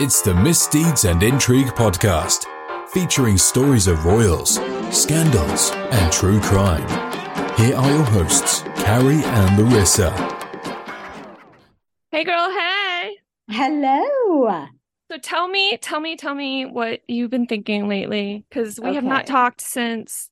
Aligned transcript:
It's 0.00 0.22
the 0.22 0.32
Misdeeds 0.32 1.06
and 1.06 1.20
Intrigue 1.24 1.74
podcast, 1.74 2.46
featuring 2.90 3.36
stories 3.36 3.88
of 3.88 4.04
royals, 4.04 4.60
scandals, 4.96 5.72
and 5.72 6.12
true 6.12 6.40
crime. 6.40 6.86
Here 7.56 7.74
are 7.74 7.90
your 7.90 8.04
hosts, 8.04 8.62
Carrie 8.76 9.24
and 9.24 9.58
Larissa. 9.58 10.12
Hey, 12.12 12.22
girl. 12.22 12.48
Hey. 12.48 13.16
Hello. 13.50 14.68
So 15.10 15.18
tell 15.18 15.48
me, 15.48 15.76
tell 15.78 15.98
me, 15.98 16.14
tell 16.14 16.36
me 16.36 16.64
what 16.64 17.00
you've 17.08 17.30
been 17.30 17.48
thinking 17.48 17.88
lately, 17.88 18.44
because 18.48 18.78
we 18.78 18.94
have 18.94 19.02
not 19.02 19.26
talked 19.26 19.60
since 19.60 20.30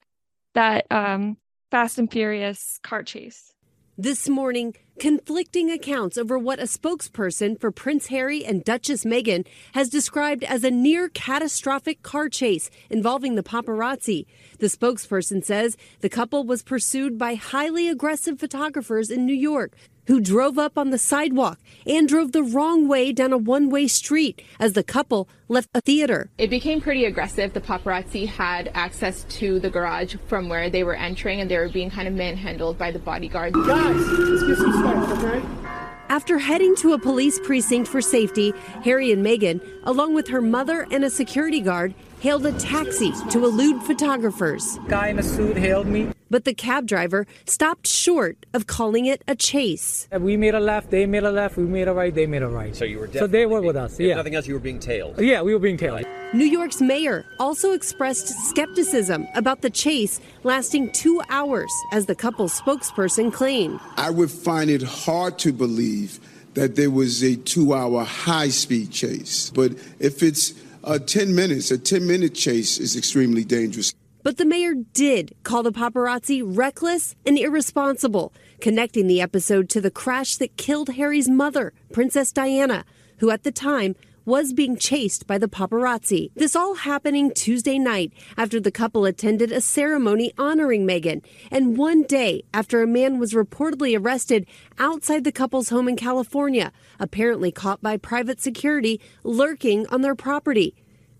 that 0.55 0.87
um, 0.93 1.39
Fast 1.73 1.98
and 1.98 2.09
Furious 2.09 2.79
car 2.85 3.03
chase. 3.03 3.53
This 3.99 4.29
morning, 4.29 4.75
conflicting 4.99 5.71
accounts 5.71 6.19
over 6.19 6.39
what 6.39 6.59
a 6.59 6.65
spokesperson 6.65 7.59
for 7.59 7.71
Prince 7.71 8.09
Harry 8.09 8.45
and 8.45 8.63
Duchess 8.63 9.07
Meghan 9.07 9.46
has 9.73 9.89
described 9.89 10.45
as 10.45 10.64
a 10.64 10.71
near 10.71 11.09
catastrophic 11.09 12.03
car 12.03 12.29
chase 12.29 12.68
involving 12.90 13.37
the 13.37 13.43
paparazzi. 13.43 14.27
The 14.59 14.67
spokesperson 14.67 15.43
says 15.43 15.79
the 16.01 16.11
couple 16.11 16.45
was 16.45 16.63
pursued 16.63 17.17
by 17.17 17.37
highly 17.37 17.89
aggressive 17.89 18.39
photographers 18.39 19.11
in 19.11 19.25
New 19.25 19.32
York 19.32 19.73
who 20.07 20.21
drove 20.21 20.59
up 20.59 20.79
on 20.79 20.91
the 20.91 20.99
sidewalk 20.99 21.59
and 21.87 22.09
drove 22.09 22.33
the 22.33 22.43
wrong 22.43 22.89
way 22.89 23.13
down 23.13 23.33
a 23.33 23.39
one 23.39 23.71
way 23.71 23.87
street 23.87 24.43
as 24.59 24.73
the 24.73 24.82
couple 24.82 25.29
left 25.49 25.69
a 25.75 25.81
theater. 25.81 26.31
It 26.39 26.51
became 26.51 26.81
pretty 26.81 27.05
aggressive. 27.05 27.53
The 27.53 27.61
paparazzi 27.61 28.27
had 28.27 28.71
access 28.75 29.25
to 29.25 29.61
the 29.61 29.71
garage 29.71 30.17
from 30.27 30.49
where 30.49 30.71
they 30.71 30.85
were 30.85 30.95
entering, 30.95 31.41
and 31.41 31.51
they 31.51 31.59
were 31.59 31.69
being 31.69 31.91
kind 31.91 32.09
of 32.09 32.15
manhandled 32.15 32.79
by 32.79 32.91
the 32.91 32.98
bodyguard. 32.98 33.53
Guys, 33.55 33.97
let's 33.97 34.42
get 34.42 34.56
some 34.59 34.73
stuff, 34.73 35.25
okay? 35.25 35.77
After 36.09 36.39
heading 36.39 36.77
to 36.77 36.93
a 36.93 36.98
police 36.98 37.41
precinct 37.41 37.89
for 37.89 38.01
safety, 38.01 38.55
Harry 38.84 39.11
and 39.11 39.27
Meghan, 39.27 39.61
along 39.84 40.15
with 40.15 40.29
her 40.29 40.41
mother 40.41 40.87
and 40.93 41.05
a 41.05 41.11
security 41.11 41.61
guard, 41.61 41.95
hailed 42.20 42.47
a 42.47 42.53
taxi 42.53 43.13
to 43.31 43.45
elude 43.45 43.83
photographers. 43.83 44.79
Guy 44.87 45.09
in 45.09 45.19
a 45.19 45.23
suit 45.23 45.57
hailed 45.57 45.89
me. 45.89 46.13
But 46.31 46.45
the 46.45 46.55
cab 46.55 46.87
driver 46.87 47.27
stopped 47.47 47.87
short 47.87 48.47
of 48.53 48.67
calling 48.67 49.07
it 49.07 49.23
a 49.29 49.35
chase. 49.37 50.09
We 50.13 50.37
made 50.37 50.55
a 50.55 50.61
left, 50.61 50.91
they 50.91 51.07
made 51.07 51.25
a 51.25 51.31
left, 51.31 51.57
we 51.57 51.65
made 51.65 51.89
a 51.89 51.95
right, 51.95 52.15
they 52.15 52.27
made 52.27 52.43
a 52.43 52.49
right. 52.49 52.75
So 52.75 52.85
you 52.85 52.99
were 52.99 53.09
So 53.13 53.27
they 53.27 53.47
were 53.47 53.61
definitely 53.61 53.67
with 53.67 53.77
us, 53.77 54.01
if 54.01 54.07
yeah. 54.07 54.15
nothing 54.17 54.35
else, 54.35 54.47
you 54.47 54.55
were 54.55 54.61
being 54.61 54.81
tailed. 54.81 55.21
Yeah, 55.21 55.43
we 55.43 55.53
were 55.53 55.61
being 55.61 55.77
tailed. 55.77 56.05
New 56.35 56.45
York's 56.45 56.81
mayor 56.81 57.25
also 57.39 57.73
expressed 57.73 58.29
skepticism 58.49 59.29
about 59.35 59.63
the 59.63 59.71
chase 59.71 60.21
lasting 60.43 60.91
two 60.93 61.23
hours, 61.31 61.73
as 61.93 62.07
the 62.07 62.15
couple's 62.15 62.61
spokesperson 62.61 63.33
claimed. 63.33 63.79
I 63.97 64.11
would 64.11 64.31
find 64.31 64.69
it 64.69 64.83
hard 64.83 65.39
to 65.41 65.53
believe 65.53 66.19
that 66.55 66.75
there 66.75 66.91
was 66.91 67.23
a 67.23 67.37
two 67.37 67.75
hour 67.75 68.03
high 68.03 68.49
speed 68.49 68.91
chase. 68.91 69.51
But 69.51 69.73
if 70.01 70.23
it's 70.23 70.55
uh, 70.83 70.99
10 70.99 71.35
minutes, 71.35 71.71
a 71.71 71.79
10 71.79 72.07
minute 72.07 72.35
chase 72.35 72.79
is 72.79 72.97
extremely 72.97 73.45
dangerous. 73.45 73.93
But 74.27 74.39
the 74.39 74.45
mayor 74.45 74.75
did 74.75 75.37
call 75.45 75.63
the 75.63 75.71
paparazzi 75.71 76.43
reckless 76.45 77.15
and 77.25 77.39
irresponsible, 77.39 78.33
connecting 78.61 79.07
the 79.07 79.21
episode 79.21 79.69
to 79.69 79.81
the 79.81 79.89
crash 79.89 80.35
that 80.39 80.57
killed 80.57 80.89
Harry's 80.89 81.29
mother, 81.29 81.73
Princess 81.93 82.33
Diana, 82.33 82.85
who 83.19 83.31
at 83.31 83.45
the 83.45 83.53
time 83.53 83.95
was 84.25 84.53
being 84.53 84.77
chased 84.77 85.29
by 85.29 85.39
the 85.39 85.47
paparazzi. 85.47 86.33
This 86.35 86.57
all 86.57 86.75
happening 86.75 87.31
Tuesday 87.33 87.79
night 87.79 88.13
after 88.37 88.59
the 88.59 88.73
couple 88.73 89.05
attended 89.05 89.53
a 89.53 89.61
ceremony 89.61 90.33
honoring 90.37 90.85
Meghan, 90.85 91.25
and 91.49 91.77
one 91.77 92.03
day 92.03 92.43
after 92.53 92.83
a 92.83 92.87
man 92.89 93.21
was 93.21 93.33
reportedly 93.33 93.97
arrested 93.97 94.45
outside 94.77 95.23
the 95.23 95.31
couple's 95.31 95.69
home 95.69 95.87
in 95.87 95.95
California, 95.95 96.73
apparently 96.99 97.53
caught 97.53 97.81
by 97.81 97.97
private 97.97 98.41
security 98.41 99.01
lurking 99.23 99.87
on 99.87 100.01
their 100.01 100.17
property. 100.17 100.75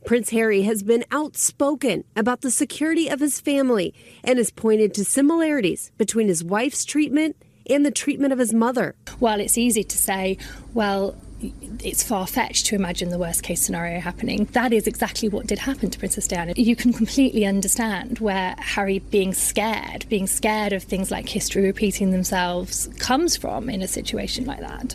Prince 0.07 0.31
Harry 0.31 0.63
has 0.63 0.85
been 0.85 1.05
outspoken 1.11 2.05
about 2.15 2.43
the 2.43 2.51
security 2.53 3.09
of 3.09 3.19
his 3.19 3.41
family 3.41 3.93
and 4.23 4.39
has 4.39 4.53
pointed 4.53 4.95
to 4.95 5.05
similarities 5.05 5.91
between 5.99 6.29
his 6.29 6.45
wife's 6.45 6.85
treatment 6.85 7.35
and 7.69 7.85
the 7.85 7.91
treatment 7.91 8.33
of 8.33 8.39
his 8.39 8.55
mother. 8.55 8.95
While 9.19 9.41
it's 9.41 9.59
easy 9.59 9.83
to 9.83 9.99
say, 9.99 10.39
well, 10.75 11.17
it's 11.83 12.05
far 12.05 12.29
fetched 12.29 12.67
to 12.67 12.77
imagine 12.77 13.09
the 13.09 13.19
worst 13.19 13.43
case 13.43 13.61
scenario 13.61 13.99
happening. 13.99 14.45
That 14.53 14.73
is 14.73 14.87
exactly 14.87 15.29
what 15.29 15.49
did 15.49 15.59
happen 15.59 15.91
to 15.91 15.99
Princess 15.99 16.29
Diana. 16.29 16.53
You 16.57 16.77
can 16.77 16.93
completely 16.93 17.45
understand 17.45 18.21
where 18.21 18.55
Harry 18.59 19.01
being 19.01 19.35
scared, 19.35 20.07
being 20.09 20.29
scared 20.29 20.73
of 20.73 20.85
things 20.85 21.11
like 21.11 21.29
history 21.29 21.65
repeating 21.65 22.13
themselves, 22.13 22.89
comes 23.01 23.37
from 23.37 23.69
in 23.69 23.83
a 23.83 23.89
situation 23.89 24.45
like 24.45 24.61
that. 24.61 24.95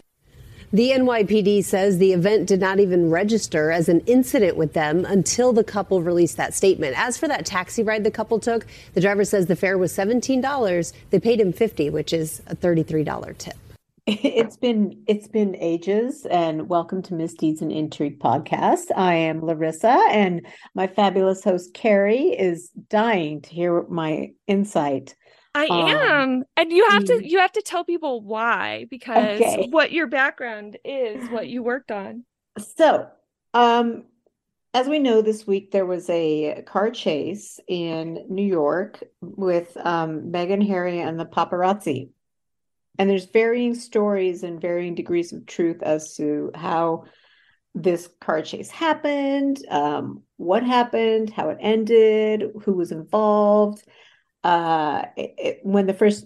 The 0.73 0.91
NYPD 0.91 1.65
says 1.65 1.97
the 1.97 2.13
event 2.13 2.47
did 2.47 2.61
not 2.61 2.79
even 2.79 3.09
register 3.09 3.71
as 3.71 3.89
an 3.89 3.99
incident 4.05 4.55
with 4.55 4.71
them 4.71 5.03
until 5.03 5.51
the 5.51 5.65
couple 5.65 6.01
released 6.01 6.37
that 6.37 6.53
statement. 6.53 6.97
As 6.97 7.17
for 7.17 7.27
that 7.27 7.45
taxi 7.45 7.83
ride 7.83 8.05
the 8.05 8.11
couple 8.11 8.39
took, 8.39 8.65
the 8.93 9.01
driver 9.01 9.25
says 9.25 9.47
the 9.47 9.57
fare 9.57 9.77
was 9.77 9.91
$17. 9.91 10.93
They 11.09 11.19
paid 11.19 11.41
him 11.41 11.51
50, 11.51 11.89
which 11.89 12.13
is 12.13 12.41
a 12.47 12.55
$33 12.55 13.37
tip. 13.37 13.55
It's 14.07 14.57
been 14.57 15.03
it's 15.07 15.27
been 15.27 15.55
ages 15.57 16.25
and 16.25 16.67
welcome 16.69 17.01
to 17.03 17.13
Misdeeds 17.13 17.61
and 17.61 17.71
Intrigue 17.71 18.19
podcast. 18.19 18.85
I 18.95 19.13
am 19.13 19.45
Larissa 19.45 19.99
and 20.09 20.45
my 20.73 20.87
fabulous 20.87 21.43
host 21.43 21.73
Carrie 21.73 22.29
is 22.29 22.69
dying 22.89 23.41
to 23.41 23.49
hear 23.49 23.83
my 23.89 24.31
insight. 24.47 25.15
I 25.53 25.65
Um, 25.69 25.85
am, 26.09 26.43
and 26.55 26.71
you 26.71 26.89
have 26.89 27.03
to 27.05 27.13
mm. 27.13 27.29
you 27.29 27.39
have 27.39 27.51
to 27.53 27.61
tell 27.61 27.83
people 27.83 28.21
why 28.21 28.85
because 28.89 29.55
Okay. 29.55 29.57
what 29.57 29.91
your 29.91 30.07
background 30.07 30.77
is, 30.85 31.29
what 31.29 31.47
you 31.49 31.61
worked 31.61 31.91
on. 31.91 32.25
So, 32.57 33.07
um 33.53 34.05
as 34.73 34.87
we 34.87 34.99
know 34.99 35.21
this 35.21 35.45
week 35.47 35.71
there 35.71 35.85
was 35.85 36.09
a 36.09 36.63
car 36.67 36.91
chase 36.91 37.59
in 37.67 38.25
New 38.29 38.45
York 38.45 39.03
with 39.21 39.75
um 39.77 40.31
Meghan 40.31 40.65
Harry 40.67 40.99
and 41.01 41.19
the 41.19 41.25
paparazzi. 41.25 42.11
And 42.99 43.09
there's 43.09 43.25
varying 43.25 43.75
stories 43.75 44.43
and 44.43 44.61
varying 44.61 44.95
degrees 44.95 45.33
of 45.33 45.45
truth 45.45 45.81
as 45.83 46.15
to 46.17 46.51
how 46.55 47.05
this 47.75 48.09
car 48.21 48.41
chase 48.41 48.69
happened, 48.71 49.65
um, 49.69 50.23
what 50.37 50.63
happened, 50.63 51.31
how 51.31 51.49
it 51.49 51.57
ended, 51.61 52.51
who 52.63 52.73
was 52.73 52.91
involved. 52.91 53.83
Uh, 54.43 55.05
it, 55.15 55.59
when 55.63 55.87
the 55.87 55.93
first 55.93 56.25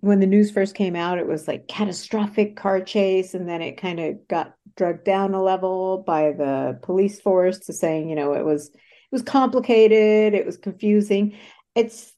when 0.00 0.20
the 0.20 0.26
news 0.26 0.50
first 0.50 0.74
came 0.74 0.96
out, 0.96 1.18
it 1.18 1.26
was 1.26 1.46
like 1.46 1.68
catastrophic 1.68 2.56
car 2.56 2.80
chase, 2.80 3.34
and 3.34 3.48
then 3.48 3.60
it 3.60 3.80
kind 3.80 4.00
of 4.00 4.26
got 4.28 4.54
drugged 4.76 5.04
down 5.04 5.34
a 5.34 5.42
level 5.42 6.02
by 6.06 6.32
the 6.32 6.78
police 6.82 7.20
force 7.20 7.58
to 7.58 7.72
saying, 7.72 8.08
you 8.08 8.16
know, 8.16 8.32
it 8.32 8.44
was 8.44 8.68
it 8.68 9.12
was 9.12 9.22
complicated, 9.22 10.34
it 10.34 10.46
was 10.46 10.56
confusing. 10.56 11.36
It's 11.74 12.12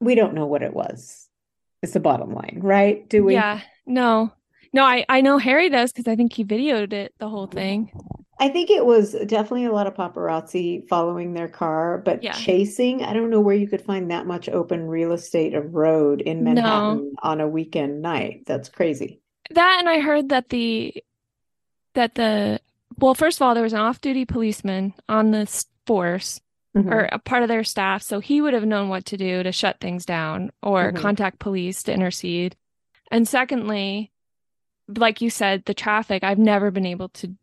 we 0.00 0.14
don't 0.14 0.34
know 0.34 0.46
what 0.46 0.62
it 0.62 0.74
was. 0.74 1.28
It's 1.82 1.92
the 1.92 2.00
bottom 2.00 2.32
line, 2.34 2.60
right? 2.62 3.08
Do 3.08 3.24
we? 3.24 3.34
Yeah, 3.34 3.60
no, 3.86 4.32
no, 4.72 4.84
I 4.84 5.04
I 5.08 5.20
know 5.22 5.38
Harry 5.38 5.70
does 5.70 5.92
because 5.92 6.10
I 6.10 6.16
think 6.16 6.32
he 6.32 6.44
videoed 6.44 6.92
it 6.92 7.14
the 7.18 7.28
whole 7.28 7.46
thing. 7.46 7.90
I 8.40 8.48
think 8.48 8.70
it 8.70 8.84
was 8.86 9.12
definitely 9.26 9.66
a 9.66 9.72
lot 9.72 9.86
of 9.86 9.94
paparazzi 9.94 10.88
following 10.88 11.34
their 11.34 11.46
car, 11.48 11.98
but 11.98 12.22
Yeah. 12.22 12.32
chasing, 12.32 13.02
I 13.04 13.12
don't 13.12 13.28
know 13.28 13.40
where 13.40 13.54
you 13.54 13.68
could 13.68 13.82
find 13.82 14.10
that 14.10 14.26
much 14.26 14.48
open 14.48 14.86
real 14.88 15.12
estate 15.12 15.52
of 15.54 15.74
road 15.74 16.22
in 16.22 16.42
No. 16.42 16.54
Manhattan 16.54 17.14
on 17.22 17.40
a 17.42 17.48
weekend 17.48 18.00
night. 18.00 18.44
That's 18.46 18.70
crazy. 18.70 19.20
That 19.50 19.76
and 19.80 19.88
I 19.88 20.00
heard 20.00 20.30
that 20.30 20.48
the 20.48 20.94
that 21.94 22.14
the 22.14 22.60
well, 22.98 23.14
first 23.14 23.38
of 23.38 23.42
all, 23.42 23.54
there 23.54 23.62
was 23.62 23.72
an 23.72 23.80
off-duty 23.80 24.24
policeman 24.24 24.94
on 25.08 25.30
the 25.32 25.46
force 25.86 26.40
Mhm. 26.76 26.90
or 26.90 27.08
a 27.12 27.18
part 27.18 27.42
of 27.42 27.48
their 27.48 27.64
staff, 27.64 28.02
so 28.02 28.20
he 28.20 28.40
would 28.40 28.54
have 28.54 28.64
known 28.64 28.88
what 28.88 29.04
to 29.06 29.16
do 29.16 29.42
to 29.42 29.52
shut 29.52 29.80
things 29.80 30.04
down 30.06 30.50
or 30.62 30.92
Mhm. 30.92 30.96
contact 30.96 31.38
police 31.40 31.82
to 31.84 31.92
intercede. 31.92 32.56
And 33.10 33.26
secondly, 33.28 34.12
like 34.88 35.20
you 35.20 35.30
said, 35.30 35.64
the 35.64 35.74
traffic, 35.74 36.22
I've 36.24 36.38
never 36.38 36.70
been 36.70 36.86
able 36.86 37.08
to 37.10 37.34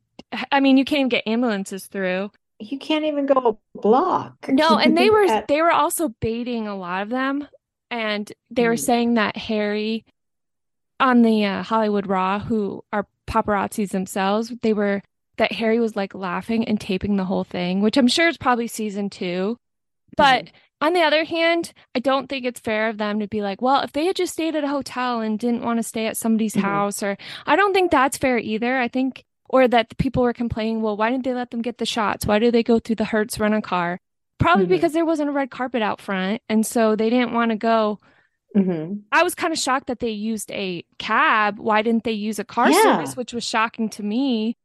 I 0.51 0.59
mean, 0.59 0.77
you 0.77 0.85
can't 0.85 0.99
even 0.99 1.09
get 1.09 1.27
ambulances 1.27 1.87
through. 1.87 2.31
You 2.59 2.79
can't 2.79 3.05
even 3.05 3.25
go 3.27 3.59
a 3.75 3.79
block. 3.79 4.47
No, 4.49 4.77
and 4.77 4.97
they 4.97 5.09
were 5.09 5.23
At- 5.25 5.47
they 5.47 5.61
were 5.61 5.71
also 5.71 6.09
baiting 6.19 6.67
a 6.67 6.75
lot 6.75 7.03
of 7.03 7.09
them, 7.09 7.47
and 7.91 8.31
they 8.49 8.67
were 8.67 8.73
Mm. 8.75 8.79
saying 8.79 9.13
that 9.15 9.37
Harry 9.37 10.03
on 10.99 11.21
the 11.21 11.45
uh, 11.45 11.63
Hollywood 11.63 12.07
Raw, 12.07 12.39
who 12.39 12.83
are 12.91 13.05
paparazzis 13.27 13.89
themselves, 13.91 14.51
they 14.61 14.73
were 14.73 15.03
that 15.37 15.51
Harry 15.51 15.79
was 15.79 15.95
like 15.95 16.15
laughing 16.15 16.65
and 16.65 16.81
taping 16.81 17.15
the 17.15 17.25
whole 17.25 17.43
thing, 17.43 17.81
which 17.81 17.95
I'm 17.95 18.07
sure 18.07 18.27
is 18.27 18.37
probably 18.37 18.67
season 18.67 19.09
two. 19.11 19.57
But 20.15 20.45
Mm-hmm. 20.45 20.55
on 20.87 20.93
the 20.93 21.01
other 21.03 21.23
hand, 21.25 21.73
I 21.93 21.99
don't 21.99 22.27
think 22.27 22.43
it's 22.43 22.59
fair 22.59 22.89
of 22.89 22.97
them 22.97 23.19
to 23.19 23.27
be 23.27 23.43
like, 23.43 23.61
well, 23.61 23.81
if 23.81 23.91
they 23.93 24.05
had 24.05 24.15
just 24.15 24.33
stayed 24.33 24.55
at 24.55 24.63
a 24.63 24.67
hotel 24.69 25.21
and 25.21 25.37
didn't 25.37 25.61
want 25.63 25.77
to 25.77 25.83
stay 25.83 26.07
at 26.07 26.17
somebody's 26.17 26.55
Mhm. 26.55 26.61
house, 26.61 27.03
or 27.03 27.17
I 27.45 27.55
don't 27.55 27.73
think 27.73 27.91
that's 27.91 28.17
fair 28.17 28.39
either. 28.39 28.79
I 28.79 28.87
think, 28.87 29.23
or 29.49 29.67
that 29.67 29.89
the 29.89 29.95
people 29.95 30.23
were 30.23 30.33
complaining, 30.33 30.81
well, 30.81 30.97
why 30.97 31.09
didn't 31.09 31.23
they 31.23 31.33
let 31.33 31.51
them 31.51 31.61
get 31.61 31.77
the 31.77 31.85
shots? 31.85 32.25
Why 32.25 32.39
did 32.39 32.53
they 32.53 32.63
go 32.63 32.79
through 32.79 32.95
the 32.97 33.05
Hertz 33.05 33.39
rent 33.39 33.53
a 33.53 33.61
car? 33.61 33.99
Probably 34.39 34.65
Mhm. 34.65 34.69
because 34.69 34.93
there 34.93 35.05
wasn't 35.05 35.29
a 35.29 35.33
red 35.33 35.49
carpet 35.49 35.81
out 35.81 35.99
front. 36.01 36.41
And 36.49 36.65
so 36.65 36.95
they 36.95 37.09
didn't 37.09 37.33
want 37.33 37.51
to 37.51 37.57
go. 37.57 37.99
Mhm. 38.55 39.01
I 39.11 39.23
was 39.23 39.35
kind 39.35 39.51
of 39.53 39.59
shocked 39.59 39.87
that 39.87 39.99
they 39.99 40.09
used 40.11 40.51
a 40.51 40.83
cab. 40.99 41.59
Why 41.59 41.81
didn't 41.81 42.03
they 42.03 42.11
use 42.11 42.39
a 42.39 42.43
car 42.45 42.69
Yeah. 42.69 42.81
service, 42.81 43.15
which 43.17 43.33
was 43.33 43.43
shocking 43.43 43.89
to 43.89 44.03
me. 44.03 44.57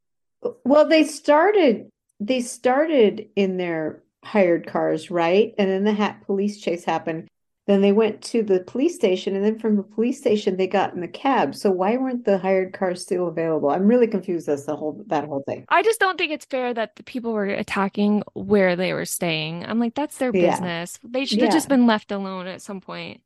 Well, 0.64 0.88
they 0.88 1.04
started 1.04 1.88
they 2.20 2.40
started 2.40 3.28
in 3.34 3.56
their 3.56 4.00
hired 4.24 4.64
cars, 4.64 5.10
right? 5.10 5.54
And 5.58 5.68
then 5.68 5.82
the 5.82 5.92
hat 5.92 6.20
police 6.24 6.60
chase 6.60 6.84
happened. 6.84 7.26
Then 7.66 7.80
they 7.80 7.92
went 7.92 8.22
to 8.22 8.42
the 8.42 8.60
police 8.60 8.96
station, 8.96 9.36
and 9.36 9.44
then 9.44 9.58
from 9.58 9.76
the 9.76 9.84
police 9.84 10.18
station 10.18 10.56
they 10.56 10.66
got 10.66 10.94
in 10.94 11.00
the 11.00 11.06
cab. 11.06 11.54
So 11.54 11.70
why 11.70 11.96
weren't 11.96 12.24
the 12.24 12.38
hired 12.38 12.72
cars 12.72 13.02
still 13.02 13.28
available? 13.28 13.70
I'm 13.70 13.86
really 13.86 14.08
confused 14.08 14.48
as 14.48 14.66
the 14.66 14.74
whole 14.74 15.04
that 15.06 15.26
whole 15.26 15.44
thing. 15.46 15.64
I 15.68 15.82
just 15.82 16.00
don't 16.00 16.18
think 16.18 16.32
it's 16.32 16.44
fair 16.44 16.74
that 16.74 16.96
the 16.96 17.04
people 17.04 17.32
were 17.32 17.46
attacking 17.46 18.24
where 18.34 18.74
they 18.74 18.92
were 18.92 19.04
staying. 19.04 19.64
I'm 19.64 19.78
like, 19.78 19.94
that's 19.94 20.18
their 20.18 20.32
Yeah. 20.32 20.50
business. 20.50 20.98
They 21.04 21.24
should 21.24 21.38
have 21.40 21.48
Yeah. 21.48 21.52
just 21.52 21.68
been 21.68 21.86
left 21.86 22.10
alone 22.10 22.48
at 22.48 22.62
some 22.62 22.80
point. 22.80 23.20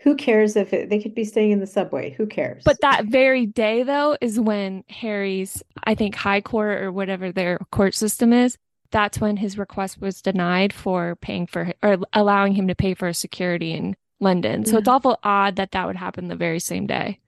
Who 0.00 0.14
cares 0.16 0.56
if 0.56 0.72
it, 0.72 0.90
they 0.90 1.00
could 1.00 1.14
be 1.14 1.24
staying 1.24 1.52
in 1.52 1.60
the 1.60 1.66
subway? 1.66 2.10
Who 2.10 2.26
cares? 2.26 2.64
But 2.64 2.80
that 2.80 3.06
very 3.06 3.46
day, 3.46 3.82
though, 3.82 4.16
is 4.20 4.38
when 4.38 4.84
Harry's, 4.88 5.62
I 5.84 5.94
think, 5.94 6.14
high 6.14 6.40
court 6.40 6.82
or 6.82 6.92
whatever 6.92 7.32
their 7.32 7.58
court 7.70 7.94
system 7.94 8.32
is, 8.32 8.58
that's 8.96 9.20
when 9.20 9.36
his 9.36 9.58
request 9.58 10.00
was 10.00 10.22
denied 10.22 10.72
for 10.72 11.16
paying 11.16 11.46
for 11.46 11.70
or 11.82 11.98
allowing 12.14 12.54
him 12.54 12.66
to 12.68 12.74
pay 12.74 12.94
for 12.94 13.08
a 13.08 13.12
security 13.12 13.72
in 13.72 13.94
London. 14.20 14.64
So 14.64 14.78
it's 14.78 14.88
mm-hmm. 14.88 14.96
awful 14.96 15.18
odd 15.22 15.56
that 15.56 15.72
that 15.72 15.86
would 15.86 15.96
happen 15.96 16.28
the 16.28 16.34
very 16.34 16.60
same 16.60 16.86
day 16.86 17.20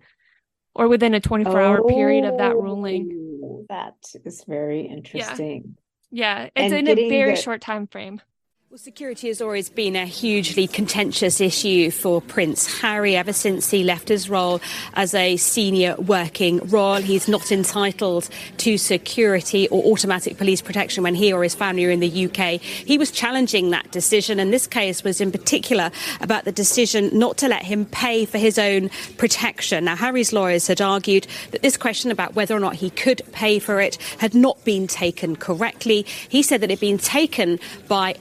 or 0.74 0.88
within 0.88 1.12
a 1.12 1.20
24 1.20 1.60
hour 1.60 1.86
period 1.86 2.24
of 2.24 2.38
that 2.38 2.56
ruling. 2.56 3.40
Oh, 3.44 3.66
That 3.68 3.96
is 4.24 4.44
very 4.48 4.86
interesting. 4.86 5.76
Yeah, 6.10 6.44
it's 6.56 6.72
And 6.72 6.88
in 6.88 6.88
a 6.88 7.08
very 7.10 7.32
the- 7.32 7.42
short 7.42 7.60
time 7.60 7.86
frame. 7.86 8.22
Well, 8.70 8.76
security 8.76 9.28
has 9.28 9.40
always 9.40 9.70
been 9.70 9.96
a 9.96 10.04
hugely 10.04 10.66
contentious 10.66 11.40
issue 11.40 11.90
for 11.90 12.20
Prince 12.20 12.82
Harry 12.82 13.16
ever 13.16 13.32
since 13.32 13.70
he 13.70 13.82
left 13.82 14.10
his 14.10 14.28
role 14.28 14.60
as 14.92 15.14
a 15.14 15.38
senior 15.38 15.96
working 15.96 16.58
royal. 16.68 17.00
He's 17.00 17.28
not 17.28 17.50
entitled 17.50 18.28
to 18.58 18.76
security 18.76 19.68
or 19.68 19.82
automatic 19.84 20.36
police 20.36 20.60
protection 20.60 21.02
when 21.02 21.14
he 21.14 21.32
or 21.32 21.42
his 21.42 21.54
family 21.54 21.86
are 21.86 21.90
in 21.90 22.00
the 22.00 22.26
UK. 22.26 22.60
He 22.60 22.98
was 22.98 23.10
challenging 23.10 23.70
that 23.70 23.90
decision, 23.90 24.38
and 24.38 24.52
this 24.52 24.66
case 24.66 25.02
was 25.02 25.22
in 25.22 25.32
particular 25.32 25.90
about 26.20 26.44
the 26.44 26.52
decision 26.52 27.08
not 27.18 27.38
to 27.38 27.48
let 27.48 27.62
him 27.62 27.86
pay 27.86 28.26
for 28.26 28.36
his 28.36 28.58
own 28.58 28.90
protection. 29.16 29.86
Now, 29.86 29.96
Harry's 29.96 30.34
lawyers 30.34 30.66
had 30.66 30.82
argued 30.82 31.26
that 31.52 31.62
this 31.62 31.78
question 31.78 32.10
about 32.10 32.34
whether 32.34 32.54
or 32.54 32.60
not 32.60 32.74
he 32.74 32.90
could 32.90 33.22
pay 33.32 33.60
for 33.60 33.80
it 33.80 33.96
had 34.18 34.34
not 34.34 34.62
been 34.66 34.86
taken 34.86 35.36
correctly. 35.36 36.04
He 36.28 36.42
said 36.42 36.60
that 36.60 36.66
it 36.70 36.74
had 36.74 36.80
been 36.80 36.98
taken 36.98 37.58
by 37.88 38.16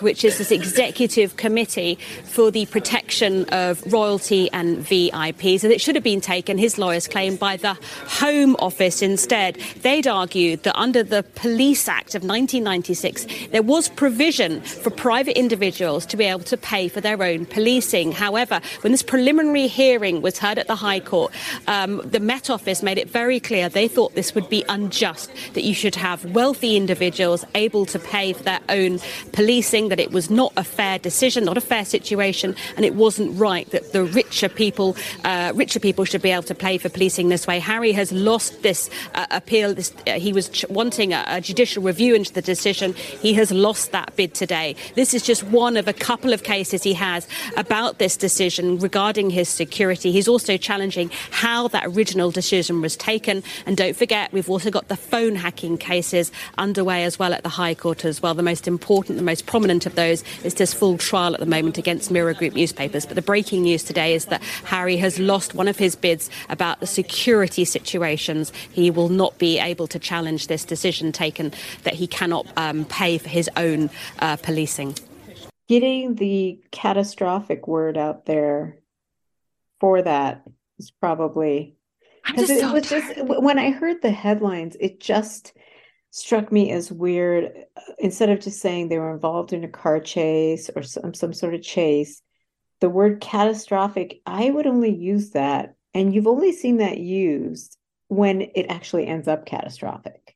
Which 0.00 0.24
is 0.24 0.38
this 0.38 0.50
executive 0.50 1.36
committee 1.36 1.98
for 2.24 2.50
the 2.50 2.66
protection 2.66 3.44
of 3.46 3.82
royalty 3.92 4.50
and 4.52 4.78
VIPs, 4.78 5.64
and 5.64 5.72
it 5.72 5.80
should 5.80 5.94
have 5.94 6.04
been 6.04 6.20
taken, 6.20 6.58
his 6.58 6.78
lawyers 6.78 7.08
claim, 7.08 7.36
by 7.36 7.56
the 7.56 7.74
Home 8.20 8.56
Office 8.58 9.02
instead. 9.02 9.56
They'd 9.82 10.06
argued 10.06 10.62
that 10.62 10.76
under 10.76 11.02
the 11.02 11.22
Police 11.34 11.88
Act 11.88 12.14
of 12.14 12.22
1996, 12.22 13.26
there 13.50 13.62
was 13.62 13.88
provision 13.88 14.60
for 14.60 14.90
private 14.90 15.38
individuals 15.38 16.06
to 16.06 16.16
be 16.16 16.24
able 16.24 16.44
to 16.44 16.56
pay 16.56 16.88
for 16.88 17.00
their 17.00 17.22
own 17.22 17.46
policing. 17.46 18.12
However, 18.12 18.60
when 18.82 18.92
this 18.92 19.02
preliminary 19.02 19.66
hearing 19.66 20.22
was 20.22 20.38
heard 20.38 20.58
at 20.58 20.66
the 20.66 20.76
High 20.76 21.00
Court, 21.00 21.32
um, 21.66 22.00
the 22.04 22.20
Met 22.20 22.50
Office 22.50 22.82
made 22.82 22.98
it 22.98 23.10
very 23.10 23.40
clear 23.40 23.68
they 23.68 23.88
thought 23.88 24.14
this 24.14 24.34
would 24.34 24.48
be 24.48 24.64
unjust, 24.68 25.30
that 25.54 25.64
you 25.64 25.74
should 25.74 25.94
have 25.94 26.24
wealthy 26.34 26.76
individuals 26.76 27.44
able 27.54 27.86
to 27.86 27.98
pay 27.98 28.32
for 28.32 28.42
their 28.42 28.60
own 28.68 28.98
policing, 29.32 29.57
that 29.62 30.00
it 30.00 30.12
was 30.12 30.30
not 30.30 30.52
a 30.56 30.64
fair 30.64 30.98
decision, 30.98 31.44
not 31.44 31.56
a 31.56 31.60
fair 31.60 31.84
situation, 31.84 32.54
and 32.76 32.84
it 32.84 32.94
wasn't 32.94 33.38
right 33.38 33.68
that 33.70 33.92
the 33.92 34.04
richer 34.04 34.48
people, 34.48 34.96
uh, 35.24 35.52
richer 35.54 35.80
people 35.80 36.04
should 36.04 36.22
be 36.22 36.30
able 36.30 36.42
to 36.44 36.54
play 36.54 36.78
for 36.78 36.88
policing 36.88 37.28
this 37.28 37.46
way. 37.46 37.58
Harry 37.58 37.92
has 37.92 38.12
lost 38.12 38.62
this 38.62 38.88
uh, 39.14 39.26
appeal. 39.30 39.74
This, 39.74 39.92
uh, 40.06 40.12
he 40.12 40.32
was 40.32 40.48
ch- 40.48 40.64
wanting 40.68 41.12
a, 41.12 41.24
a 41.26 41.40
judicial 41.40 41.82
review 41.82 42.14
into 42.14 42.32
the 42.32 42.42
decision. 42.42 42.94
He 42.94 43.34
has 43.34 43.50
lost 43.50 43.92
that 43.92 44.14
bid 44.16 44.34
today. 44.34 44.76
This 44.94 45.14
is 45.14 45.22
just 45.22 45.42
one 45.44 45.76
of 45.76 45.88
a 45.88 45.92
couple 45.92 46.32
of 46.32 46.42
cases 46.42 46.82
he 46.82 46.94
has 46.94 47.26
about 47.56 47.98
this 47.98 48.16
decision 48.16 48.78
regarding 48.78 49.30
his 49.30 49.48
security. 49.48 50.12
He's 50.12 50.28
also 50.28 50.56
challenging 50.56 51.10
how 51.30 51.68
that 51.68 51.84
original 51.86 52.30
decision 52.30 52.80
was 52.80 52.96
taken. 52.96 53.42
And 53.66 53.76
don't 53.76 53.96
forget, 53.96 54.32
we've 54.32 54.50
also 54.50 54.70
got 54.70 54.88
the 54.88 54.96
phone 54.96 55.34
hacking 55.34 55.78
cases 55.78 56.30
underway 56.56 57.04
as 57.04 57.18
well 57.18 57.34
at 57.34 57.42
the 57.42 57.48
High 57.48 57.74
Court 57.74 58.04
as 58.04 58.22
well. 58.22 58.34
The 58.34 58.42
most 58.42 58.68
important, 58.68 59.18
the 59.18 59.24
most 59.24 59.46
prominent 59.48 59.86
of 59.86 59.96
those 59.96 60.22
is 60.44 60.54
this 60.54 60.72
full 60.72 60.96
trial 60.98 61.34
at 61.34 61.40
the 61.40 61.46
moment 61.46 61.78
against 61.78 62.10
Mirror 62.10 62.34
Group 62.34 62.54
newspapers. 62.54 63.04
But 63.04 63.16
the 63.16 63.22
breaking 63.22 63.62
news 63.62 63.82
today 63.82 64.14
is 64.14 64.26
that 64.26 64.42
Harry 64.64 64.96
has 64.98 65.18
lost 65.18 65.54
one 65.54 65.66
of 65.66 65.78
his 65.78 65.96
bids 65.96 66.30
about 66.48 66.78
the 66.78 66.86
security 66.86 67.64
situations. 67.64 68.52
He 68.70 68.90
will 68.90 69.08
not 69.08 69.38
be 69.38 69.58
able 69.58 69.88
to 69.88 69.98
challenge 69.98 70.46
this 70.46 70.64
decision 70.64 71.10
taken 71.10 71.52
that 71.82 71.94
he 71.94 72.06
cannot 72.06 72.46
um, 72.56 72.84
pay 72.84 73.18
for 73.18 73.28
his 73.28 73.50
own 73.56 73.90
uh, 74.20 74.36
policing. 74.36 74.94
Getting 75.66 76.14
the 76.14 76.60
catastrophic 76.70 77.66
word 77.66 77.98
out 77.98 78.26
there 78.26 78.78
for 79.80 80.02
that 80.02 80.42
is 80.78 80.90
probably 80.90 81.76
because 82.26 82.48
just 82.48 82.52
it 82.52 82.60
so 82.60 82.72
was 82.72 82.88
just 82.88 83.24
when 83.24 83.58
I 83.58 83.70
heard 83.70 84.02
the 84.02 84.10
headlines, 84.10 84.76
it 84.80 85.00
just 85.00 85.52
struck 86.10 86.50
me 86.52 86.70
as 86.72 86.92
weird. 86.92 87.52
uh, 87.76 87.80
Instead 87.98 88.30
of 88.30 88.40
just 88.40 88.60
saying 88.60 88.88
they 88.88 88.98
were 88.98 89.12
involved 89.14 89.52
in 89.52 89.64
a 89.64 89.68
car 89.68 90.00
chase 90.00 90.70
or 90.74 90.82
some 90.82 91.14
some 91.14 91.32
sort 91.32 91.54
of 91.54 91.62
chase, 91.62 92.22
the 92.80 92.88
word 92.90 93.20
catastrophic, 93.20 94.20
I 94.26 94.50
would 94.50 94.66
only 94.66 94.94
use 94.94 95.30
that, 95.30 95.74
and 95.94 96.14
you've 96.14 96.26
only 96.26 96.52
seen 96.52 96.78
that 96.78 96.98
used 96.98 97.76
when 98.08 98.42
it 98.42 98.66
actually 98.68 99.06
ends 99.06 99.28
up 99.28 99.46
catastrophic. 99.46 100.27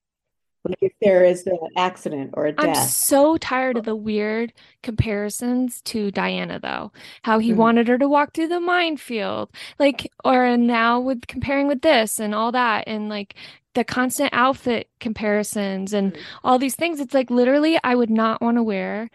Like 0.65 0.79
if 0.81 0.93
there 1.01 1.25
is 1.25 1.45
an 1.47 1.59
accident 1.77 2.31
or 2.35 2.47
a 2.47 2.55
I'm 2.57 2.73
death. 2.73 2.91
so 2.91 3.37
tired 3.37 3.77
of 3.79 3.85
the 3.85 3.97
weird 3.97 4.53
comparisons 4.83 5.83
to 5.83 6.11
Diana, 6.13 6.61
though. 6.61 6.93
How 7.23 7.41
he 7.41 7.51
Mhm. 7.53 7.57
wanted 7.57 7.89
her 7.89 7.99
to 7.99 8.09
walk 8.09 8.33
through 8.33 8.47
the 8.49 8.61
minefield, 8.61 9.51
like, 9.81 10.11
or 10.25 10.57
now 10.57 11.01
with 11.01 11.27
comparing 11.27 11.67
with 11.67 11.83
this 11.83 12.21
and 12.21 12.33
all 12.35 12.53
that, 12.53 12.85
and 12.87 13.09
like 13.09 13.35
the 13.75 13.83
constant 13.85 14.31
outfit 14.33 14.89
comparisons 15.01 15.93
and 15.93 16.17
all 16.45 16.59
these 16.59 16.77
things. 16.77 17.01
It's 17.01 17.15
like 17.15 17.31
literally, 17.31 17.79
I 17.83 17.95
would 17.97 18.11
not 18.11 18.41
want 18.41 18.57
to 18.59 18.63
wear 18.63 19.11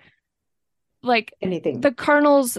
like 1.04 1.34
Anything. 1.42 1.80
the 1.82 1.92
colonel's 1.94 2.58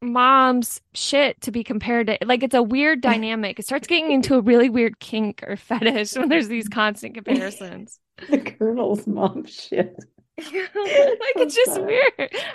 mom's 0.00 0.80
shit 0.94 1.40
to 1.42 1.50
be 1.50 1.64
compared 1.64 2.06
to 2.06 2.18
like 2.24 2.42
it's 2.42 2.54
a 2.54 2.62
weird 2.62 3.00
dynamic. 3.00 3.58
It 3.58 3.64
starts 3.66 3.86
getting 3.88 4.10
into 4.12 4.34
a 4.36 4.40
really 4.40 4.68
weird 4.68 5.00
kink 5.00 5.42
or 5.46 5.56
fetish 5.56 6.14
when 6.14 6.28
there's 6.28 6.48
these 6.48 6.68
constant 6.68 7.14
comparisons. 7.14 7.98
the 8.28 8.38
colonel's 8.38 9.06
mom 9.06 9.44
shit. 9.46 9.96
like 10.38 10.52
it's 11.34 11.54
just 11.56 11.80
weird. 11.82 12.12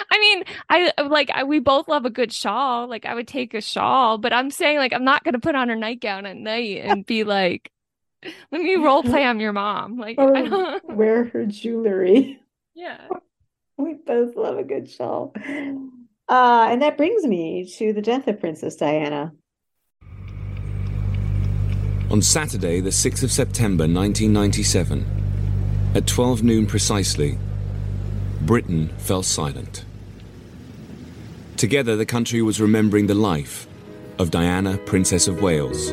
I 0.10 0.20
mean, 0.20 0.44
I 0.70 0.94
like 1.06 1.30
I, 1.34 1.44
we 1.44 1.60
both 1.60 1.90
love 1.90 2.06
a 2.06 2.10
good 2.10 2.32
shawl. 2.32 2.88
Like 2.88 3.06
I 3.06 3.14
would 3.14 3.28
take 3.28 3.54
a 3.54 3.60
shawl, 3.60 4.18
but 4.18 4.32
I'm 4.32 4.52
saying 4.52 4.78
like 4.78 4.94
I'm 4.94 5.04
not 5.04 5.26
gonna 5.26 5.40
put 5.40 5.56
on 5.56 5.68
her 5.68 5.76
nightgown 5.76 6.26
at 6.26 6.38
night 6.38 6.82
and 6.82 7.06
be 7.06 7.26
like, 7.26 7.72
"Let 8.54 8.62
me 8.62 8.76
role 8.76 9.04
play 9.04 9.26
I'm 9.26 9.42
your 9.42 9.52
mom." 9.52 9.98
Like 9.98 10.18
I 10.18 10.44
don't. 10.44 10.96
wear 10.96 11.26
her 11.26 11.46
jewelry. 11.46 12.40
Yeah. 12.76 13.08
We 13.78 13.94
both 13.94 14.36
love 14.36 14.58
a 14.58 14.64
good 14.64 14.90
shawl. 14.90 15.32
Uh, 16.34 16.66
and 16.68 16.82
that 16.82 16.98
brings 16.98 17.28
me 17.28 17.64
to 17.64 17.94
the 17.94 18.02
death 18.02 18.28
of 18.28 18.40
Princess 18.40 18.76
Diana. 18.76 19.32
On 22.10 22.24
Saturday, 22.24 22.80
the 22.80 22.90
6th 22.90 23.22
of 23.22 23.32
September 23.32 23.84
1997, 23.84 25.06
at 25.94 26.08
12 26.08 26.42
noon 26.42 26.66
precisely, 26.66 27.38
Britain 28.42 28.88
fell 28.98 29.22
silent. 29.22 29.86
Together, 31.56 31.96
the 31.96 32.06
country 32.06 32.42
was 32.42 32.60
remembering 32.60 33.06
the 33.06 33.14
life 33.14 33.68
of 34.18 34.32
Diana, 34.32 34.80
Princess 34.88 35.28
of 35.28 35.44
Wales, 35.44 35.92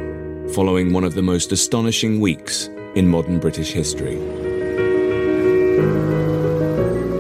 following 0.54 0.94
one 0.94 1.04
of 1.04 1.12
the 1.12 1.20
most 1.20 1.52
astonishing 1.52 2.18
weeks 2.18 2.70
in 2.94 3.06
modern 3.06 3.40
British 3.40 3.72
history. 3.72 4.16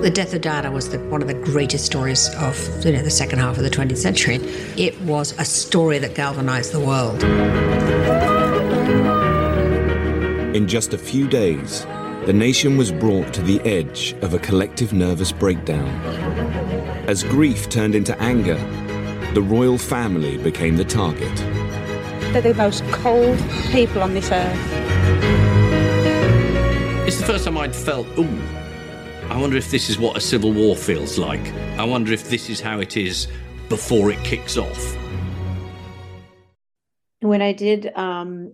The 0.00 0.08
death 0.10 0.32
of 0.32 0.40
Diana 0.40 0.70
was 0.70 0.88
the, 0.88 0.98
one 1.10 1.20
of 1.20 1.28
the 1.28 1.34
greatest 1.34 1.84
stories 1.84 2.34
of 2.36 2.56
you 2.86 2.92
know, 2.92 3.02
the 3.02 3.10
second 3.10 3.38
half 3.38 3.58
of 3.58 3.64
the 3.64 3.68
20th 3.68 3.98
century. 3.98 4.36
It 4.78 4.98
was 5.02 5.38
a 5.38 5.44
story 5.44 5.98
that 5.98 6.14
galvanized 6.14 6.72
the 6.72 6.80
world. 6.80 7.22
In 10.56 10.66
just 10.66 10.94
a 10.94 10.98
few 10.98 11.28
days, 11.28 11.84
the 12.24 12.32
nation 12.32 12.78
was 12.78 12.90
brought 12.90 13.34
to 13.34 13.42
the 13.42 13.60
edge 13.60 14.14
of 14.22 14.32
a 14.32 14.38
collective 14.38 14.94
nervous 14.94 15.32
breakdown. 15.32 15.88
As 17.06 17.22
grief 17.22 17.68
turned 17.68 17.94
into 17.94 18.18
anger, 18.22 18.56
the 19.34 19.42
royal 19.42 19.76
family 19.76 20.38
became 20.38 20.76
the 20.76 20.84
target. 20.84 21.36
They're 22.32 22.40
the 22.40 22.54
most 22.54 22.82
cold 22.84 23.38
people 23.70 24.02
on 24.02 24.14
this 24.14 24.30
earth. 24.32 24.58
It's 27.06 27.18
the 27.18 27.26
first 27.26 27.44
time 27.44 27.58
I'd 27.58 27.76
felt, 27.76 28.06
ooh, 28.18 28.59
I 29.30 29.40
wonder 29.40 29.56
if 29.56 29.70
this 29.70 29.88
is 29.88 29.96
what 29.96 30.16
a 30.16 30.20
civil 30.20 30.52
war 30.52 30.74
feels 30.74 31.16
like. 31.16 31.52
I 31.78 31.84
wonder 31.84 32.12
if 32.12 32.28
this 32.28 32.50
is 32.50 32.60
how 32.60 32.80
it 32.80 32.96
is 32.96 33.28
before 33.68 34.10
it 34.10 34.18
kicks 34.24 34.56
off. 34.56 34.96
When 37.20 37.40
I 37.40 37.52
did 37.52 37.92
um, 37.94 38.52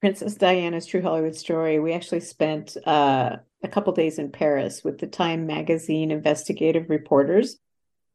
Princess 0.00 0.34
Diana's 0.34 0.86
True 0.86 1.02
Hollywood 1.02 1.36
Story, 1.36 1.78
we 1.78 1.92
actually 1.92 2.20
spent 2.20 2.78
uh, 2.86 3.36
a 3.62 3.68
couple 3.68 3.92
days 3.92 4.18
in 4.18 4.32
Paris 4.32 4.82
with 4.82 4.98
the 5.00 5.06
Time 5.06 5.46
magazine 5.46 6.10
investigative 6.10 6.88
reporters, 6.88 7.58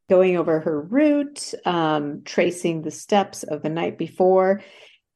going 0.10 0.38
over 0.38 0.60
her 0.60 0.82
route, 0.82 1.54
um, 1.66 2.24
tracing 2.26 2.82
the 2.82 2.90
steps 2.90 3.44
of 3.44 3.62
the 3.62 3.70
night 3.70 4.00
before. 4.00 4.64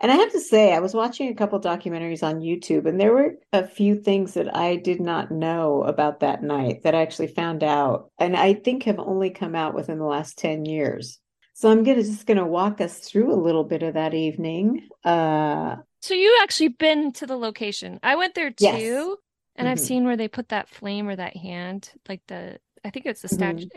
And 0.01 0.11
I 0.11 0.15
have 0.15 0.31
to 0.33 0.39
say, 0.41 0.73
I 0.73 0.79
was 0.79 0.93
watching 0.93 1.29
a 1.29 1.35
couple 1.35 1.59
documentaries 1.59 2.21
on 2.21 2.41
YouTube, 2.41 2.85
and 2.85 2.99
there 2.99 3.13
were 3.13 3.35
a 3.53 3.65
few 3.65 3.95
things 3.95 4.33
that 4.33 4.53
I 4.55 4.75
did 4.75 4.99
not 4.99 5.31
know 5.31 5.83
about 5.83 6.19
that 6.19 6.43
night 6.43 6.83
that 6.83 6.93
I 6.93 7.01
actually 7.01 7.27
found 7.27 7.63
out, 7.63 8.11
and 8.19 8.35
I 8.35 8.53
think 8.53 8.83
have 8.83 8.99
only 8.99 9.29
come 9.29 9.55
out 9.55 9.73
within 9.73 9.97
the 9.97 10.05
last 10.05 10.37
10 10.37 10.65
years. 10.65 11.19
So 11.53 11.71
I'm 11.71 11.83
gonna 11.83 12.03
just 12.03 12.27
gonna 12.27 12.45
walk 12.45 12.81
us 12.81 12.99
through 12.99 13.33
a 13.33 13.39
little 13.41 13.63
bit 13.63 13.83
of 13.83 13.93
that 13.93 14.13
evening. 14.13 14.89
Uh, 15.05 15.77
So 16.01 16.13
you 16.13 16.37
actually 16.41 16.69
been 16.69 17.11
to 17.13 17.25
the 17.25 17.37
location. 17.37 17.99
I 18.03 18.15
went 18.15 18.35
there 18.35 18.51
too, 18.51 19.17
Yes. 19.17 19.19
and 19.55 19.67
I've 19.67 19.79
Mhm. 19.79 19.85
seen 19.85 20.05
where 20.05 20.17
they 20.17 20.27
put 20.27 20.49
that 20.49 20.69
flame 20.69 21.07
or 21.07 21.15
that 21.15 21.35
hand, 21.37 21.91
like 22.07 22.21
the 22.27 22.59
I 22.83 22.91
think 22.91 23.07
it's 23.07 23.21
the 23.23 23.27
statue. 23.29 23.69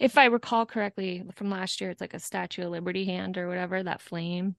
If 0.00 0.18
I 0.18 0.24
recall 0.24 0.66
correctly 0.66 1.24
from 1.36 1.50
last 1.50 1.80
year, 1.80 1.90
it's 1.90 2.00
like 2.00 2.14
a 2.14 2.18
Statue 2.18 2.64
of 2.64 2.70
Liberty 2.72 3.04
hand 3.04 3.38
or 3.38 3.46
whatever, 3.48 3.80
that 3.84 4.00
flame. 4.02 4.56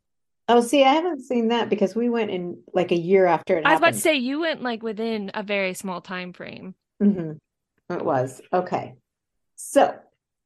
Oh, 0.47 0.61
see, 0.61 0.83
I 0.83 0.93
haven't 0.93 1.21
seen 1.21 1.49
that 1.49 1.69
because 1.69 1.95
we 1.95 2.09
went 2.09 2.31
in 2.31 2.61
like 2.73 2.91
a 2.91 2.97
year 2.97 3.25
after 3.25 3.57
it 3.57 3.65
I 3.65 3.71
was 3.71 3.79
about 3.79 3.93
to 3.93 3.99
say 3.99 4.15
you 4.15 4.39
went 4.39 4.61
like 4.61 4.83
within 4.83 5.31
a 5.33 5.43
very 5.43 5.73
small 5.73 6.01
time 6.01 6.33
frame. 6.33 6.75
hmm 6.99 7.33
It 7.89 8.05
was. 8.05 8.41
Okay. 8.53 8.95
So, 9.55 9.95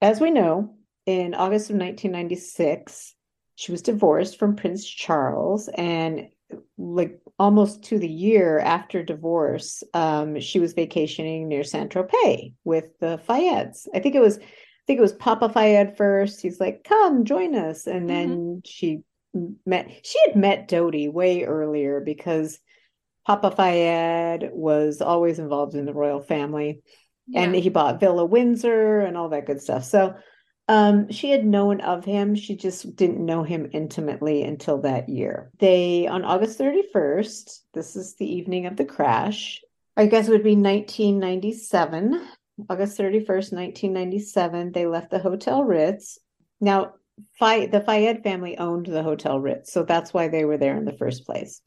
as 0.02 0.20
we 0.20 0.32
know, 0.32 0.76
in 1.06 1.34
August 1.34 1.70
of 1.70 1.76
1996, 1.76 3.16
she 3.56 3.72
was 3.72 3.82
divorced 3.82 4.40
from 4.40 4.56
Prince 4.56 4.88
Charles. 4.88 5.68
And 5.68 6.30
like 6.78 7.20
almost 7.38 7.84
to 7.84 8.00
the 8.00 8.10
year 8.10 8.60
after 8.60 9.04
divorce, 9.04 9.84
um, 9.94 10.40
she 10.40 10.60
was 10.60 10.74
vacationing 10.74 11.48
near 11.48 11.64
Saint 11.64 11.92
Tropez 11.92 12.54
with 12.64 12.98
the 13.00 13.22
Fayeds. 13.28 13.88
I 13.94 14.00
think 14.00 14.16
it 14.16 14.20
was, 14.20 14.38
I 14.38 14.84
think 14.88 14.98
it 14.98 15.04
was 15.04 15.14
Papa 15.14 15.50
Fayed 15.50 15.96
first. 15.98 16.42
He's 16.42 16.60
like, 16.60 16.84
come 16.84 17.24
join 17.26 17.56
us. 17.56 17.88
And 17.88 18.10
then 18.10 18.62
she 18.66 19.02
met, 19.66 19.90
she 20.04 20.20
had 20.26 20.36
met 20.36 20.68
Dodi 20.68 21.12
way 21.12 21.44
earlier 21.44 22.00
because 22.00 22.60
Papa 23.26 23.52
Fayed 23.52 24.50
was 24.52 25.02
always 25.02 25.40
involved 25.40 25.76
in 25.76 25.86
the 25.86 25.94
royal 25.94 26.22
family 26.22 26.82
and 27.34 27.56
he 27.56 27.70
bought 27.70 28.00
Villa 28.00 28.26
Windsor 28.26 29.00
and 29.00 29.16
all 29.16 29.30
that 29.30 29.46
good 29.46 29.62
stuff. 29.62 29.86
So 29.86 30.16
um, 30.68 31.10
she 31.12 31.30
had 31.30 31.46
known 31.46 31.82
of 31.82 32.04
him. 32.04 32.36
She 32.36 32.56
just 32.56 32.96
didn't 32.96 33.26
know 33.26 33.44
him 33.44 33.70
intimately 33.74 34.44
until 34.44 34.80
that 34.82 35.10
year. 35.10 35.52
They, 35.60 36.08
on 36.08 36.26
August 36.26 36.60
31st, 36.60 37.60
this 37.74 37.96
is 37.96 38.16
the 38.16 38.26
evening 38.26 38.66
of 38.66 38.76
the 38.76 38.86
crash, 38.86 39.62
I 39.98 40.06
guess 40.06 40.28
it 40.28 40.32
would 40.32 40.44
be 40.44 40.56
1997. 40.56 42.28
August 42.70 42.98
31st, 42.98 43.54
1997, 43.54 44.72
they 44.72 44.86
left 44.86 45.12
the 45.12 45.20
Hotel 45.20 45.64
Ritz. 45.64 46.18
Now, 46.60 46.94
Fay- 47.40 47.68
the 47.68 47.82
Fayed 47.82 48.24
family 48.24 48.58
owned 48.58 48.86
the 48.86 49.04
Hotel 49.04 49.40
Ritz, 49.40 49.72
so 49.72 49.84
that's 49.84 50.14
why 50.14 50.28
they 50.28 50.46
were 50.46 50.58
there 50.58 50.78
in 50.78 50.86
the 50.86 50.98
first 50.98 51.26
place. 51.26 51.62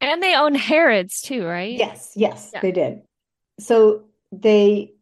And 0.00 0.22
they 0.22 0.34
own 0.34 0.54
Harrods 0.54 1.20
too, 1.20 1.44
right? 1.44 1.72
Yes, 1.72 2.12
yes, 2.16 2.50
Yeah. 2.52 2.60
they 2.60 2.72
did. 2.72 3.02
So 3.60 4.04
they 4.32 4.92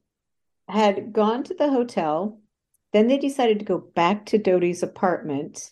had 0.69 1.13
gone 1.13 1.43
to 1.45 1.55
the 1.55 1.71
hotel. 1.71 2.41
Then 2.93 3.09
they 3.09 3.19
decided 3.19 3.59
to 3.59 3.65
go 3.65 3.79
back 3.79 4.27
to 4.27 4.39
Dodi's 4.39 4.83
apartment 4.83 5.71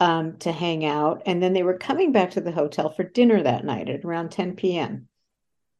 um, 0.00 0.36
to 0.38 0.50
hang 0.52 0.84
out. 0.84 1.22
And 1.26 1.42
then 1.42 1.52
they 1.52 1.62
were 1.62 1.76
coming 1.76 2.12
back 2.12 2.32
to 2.32 2.40
the 2.40 2.52
hotel 2.52 2.90
for 2.90 3.02
dinner 3.04 3.42
that 3.42 3.64
night 3.64 3.88
at 3.88 4.04
around 4.04 4.30
10 4.30 4.56
p.m. 4.56 5.08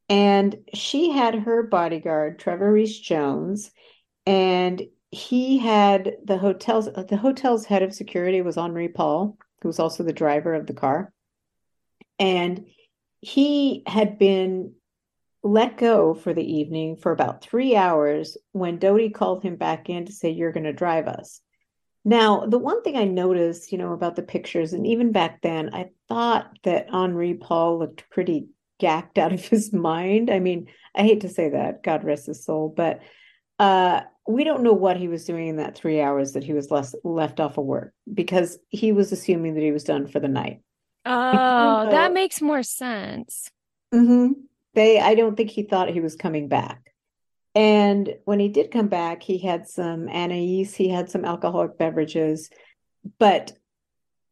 And 0.08 0.56
she 0.74 1.10
had 1.10 1.34
her 1.34 1.62
bodyguard, 1.62 2.38
Trevor 2.38 2.72
Rees-Jones, 2.72 3.70
and 4.26 4.82
he 5.12 5.58
had 5.58 6.16
the 6.24 6.38
hotel's 6.38 6.86
the 6.86 7.18
hotel's 7.18 7.66
head 7.66 7.82
of 7.82 7.94
security 7.94 8.40
was 8.40 8.56
Henri 8.56 8.88
Paul, 8.88 9.36
who 9.60 9.68
was 9.68 9.78
also 9.78 10.02
the 10.02 10.12
driver 10.12 10.54
of 10.54 10.66
the 10.66 10.72
car. 10.72 11.12
And 12.18 12.66
he 13.20 13.82
had 13.86 14.18
been 14.18 14.74
let 15.42 15.76
go 15.76 16.14
for 16.14 16.32
the 16.32 16.44
evening 16.44 16.96
for 16.96 17.12
about 17.12 17.42
three 17.42 17.76
hours 17.76 18.38
when 18.52 18.78
Dodi 18.78 19.10
called 19.10 19.42
him 19.42 19.56
back 19.56 19.90
in 19.90 20.06
to 20.06 20.12
say, 20.12 20.30
You're 20.30 20.52
going 20.52 20.64
to 20.64 20.72
drive 20.72 21.06
us. 21.08 21.42
Now, 22.04 22.46
the 22.46 22.58
one 22.58 22.82
thing 22.82 22.96
I 22.96 23.04
noticed, 23.04 23.70
you 23.70 23.78
know, 23.78 23.92
about 23.92 24.16
the 24.16 24.22
pictures, 24.22 24.72
and 24.72 24.86
even 24.86 25.12
back 25.12 25.42
then, 25.42 25.74
I 25.74 25.90
thought 26.08 26.58
that 26.64 26.88
Henri 26.90 27.34
Paul 27.34 27.78
looked 27.78 28.08
pretty 28.10 28.48
gacked 28.80 29.18
out 29.18 29.34
of 29.34 29.44
his 29.44 29.72
mind. 29.74 30.30
I 30.30 30.38
mean, 30.38 30.68
I 30.94 31.02
hate 31.02 31.20
to 31.20 31.28
say 31.28 31.50
that, 31.50 31.82
God 31.82 32.02
rest 32.02 32.26
his 32.26 32.44
soul, 32.44 32.72
but 32.74 33.00
uh, 33.58 34.00
we 34.26 34.44
don't 34.44 34.62
know 34.62 34.72
what 34.72 34.96
he 34.96 35.08
was 35.08 35.24
doing 35.24 35.48
in 35.48 35.56
that 35.56 35.76
three 35.76 36.00
hours 36.00 36.32
that 36.32 36.44
he 36.44 36.52
was 36.52 36.70
less, 36.70 36.94
left 37.04 37.40
off 37.40 37.58
of 37.58 37.64
work 37.64 37.92
because 38.12 38.58
he 38.68 38.92
was 38.92 39.10
assuming 39.12 39.54
that 39.54 39.62
he 39.62 39.72
was 39.72 39.84
done 39.84 40.06
for 40.06 40.20
the 40.20 40.28
night. 40.28 40.60
Oh, 41.04 41.82
though- 41.84 41.90
that 41.90 42.12
makes 42.12 42.40
more 42.40 42.62
sense. 42.62 43.50
hmm 43.92 44.32
They, 44.74 45.00
I 45.00 45.14
don't 45.14 45.36
think 45.36 45.50
he 45.50 45.64
thought 45.64 45.90
he 45.90 46.00
was 46.00 46.14
coming 46.16 46.48
back. 46.48 46.92
And 47.54 48.14
when 48.24 48.38
he 48.40 48.48
did 48.48 48.70
come 48.70 48.88
back, 48.88 49.22
he 49.22 49.38
had 49.38 49.68
some 49.68 50.08
anais, 50.08 50.64
he 50.64 50.88
had 50.88 51.10
some 51.10 51.24
alcoholic 51.24 51.76
beverages, 51.76 52.48
but 53.18 53.52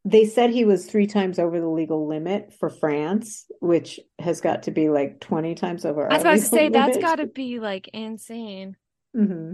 they 0.03 0.25
said 0.25 0.49
he 0.49 0.65
was 0.65 0.87
three 0.87 1.05
times 1.05 1.37
over 1.37 1.59
the 1.59 1.67
legal 1.67 2.07
limit 2.07 2.53
for 2.59 2.69
France, 2.71 3.45
which 3.59 3.99
has 4.17 4.41
got 4.41 4.63
to 4.63 4.71
be 4.71 4.89
like 4.89 5.19
20 5.19 5.53
times 5.53 5.85
over 5.85 6.11
I 6.11 6.15
was 6.15 6.23
about 6.23 6.31
to 6.39 6.41
say 6.41 6.69
that's 6.69 6.97
got 6.97 7.17
to 7.17 7.27
be 7.27 7.59
like 7.59 7.89
insane. 7.89 8.77
hmm 9.13 9.53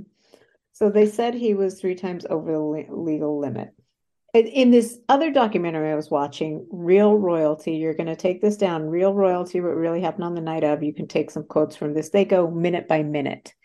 So 0.77 0.91
they 0.91 1.07
said 1.07 1.33
he 1.33 1.55
was 1.55 1.81
three 1.81 1.95
times 1.95 2.23
over 2.29 2.51
the 2.51 2.59
le- 2.59 2.95
legal 2.95 3.39
limit. 3.39 3.73
In, 4.35 4.45
in 4.45 4.69
this 4.69 4.99
other 5.09 5.31
documentary 5.31 5.91
I 5.91 5.95
was 5.95 6.11
watching, 6.11 6.67
Real 6.71 7.15
Royalty, 7.15 7.77
you're 7.77 7.95
going 7.95 8.05
to 8.05 8.15
take 8.15 8.43
this 8.43 8.57
down. 8.57 8.87
Real 8.87 9.11
Royalty, 9.11 9.59
what 9.59 9.75
really 9.75 10.01
happened 10.01 10.25
on 10.25 10.35
the 10.35 10.41
night 10.41 10.63
of. 10.63 10.83
You 10.83 10.93
can 10.93 11.07
take 11.07 11.31
some 11.31 11.45
quotes 11.45 11.75
from 11.75 11.95
this. 11.95 12.09
They 12.09 12.25
go 12.25 12.51
minute 12.51 12.87
by 12.87 13.01
minute. 13.01 13.55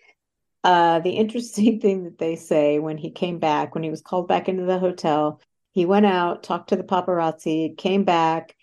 Uh, 0.64 1.00
the 1.00 1.10
interesting 1.10 1.80
thing 1.82 2.04
that 2.04 2.16
they 2.16 2.34
say 2.34 2.78
when 2.78 2.96
he 2.96 3.10
came 3.10 3.38
back, 3.38 3.74
when 3.74 3.84
he 3.84 3.90
was 3.90 4.00
called 4.00 4.26
back 4.26 4.48
into 4.48 4.64
the 4.64 4.78
hotel, 4.78 5.38
he 5.72 5.84
went 5.84 6.06
out, 6.06 6.42
talked 6.42 6.70
to 6.70 6.76
the 6.76 6.82
paparazzi, 6.82 7.76
came 7.76 8.04
back, 8.04 8.56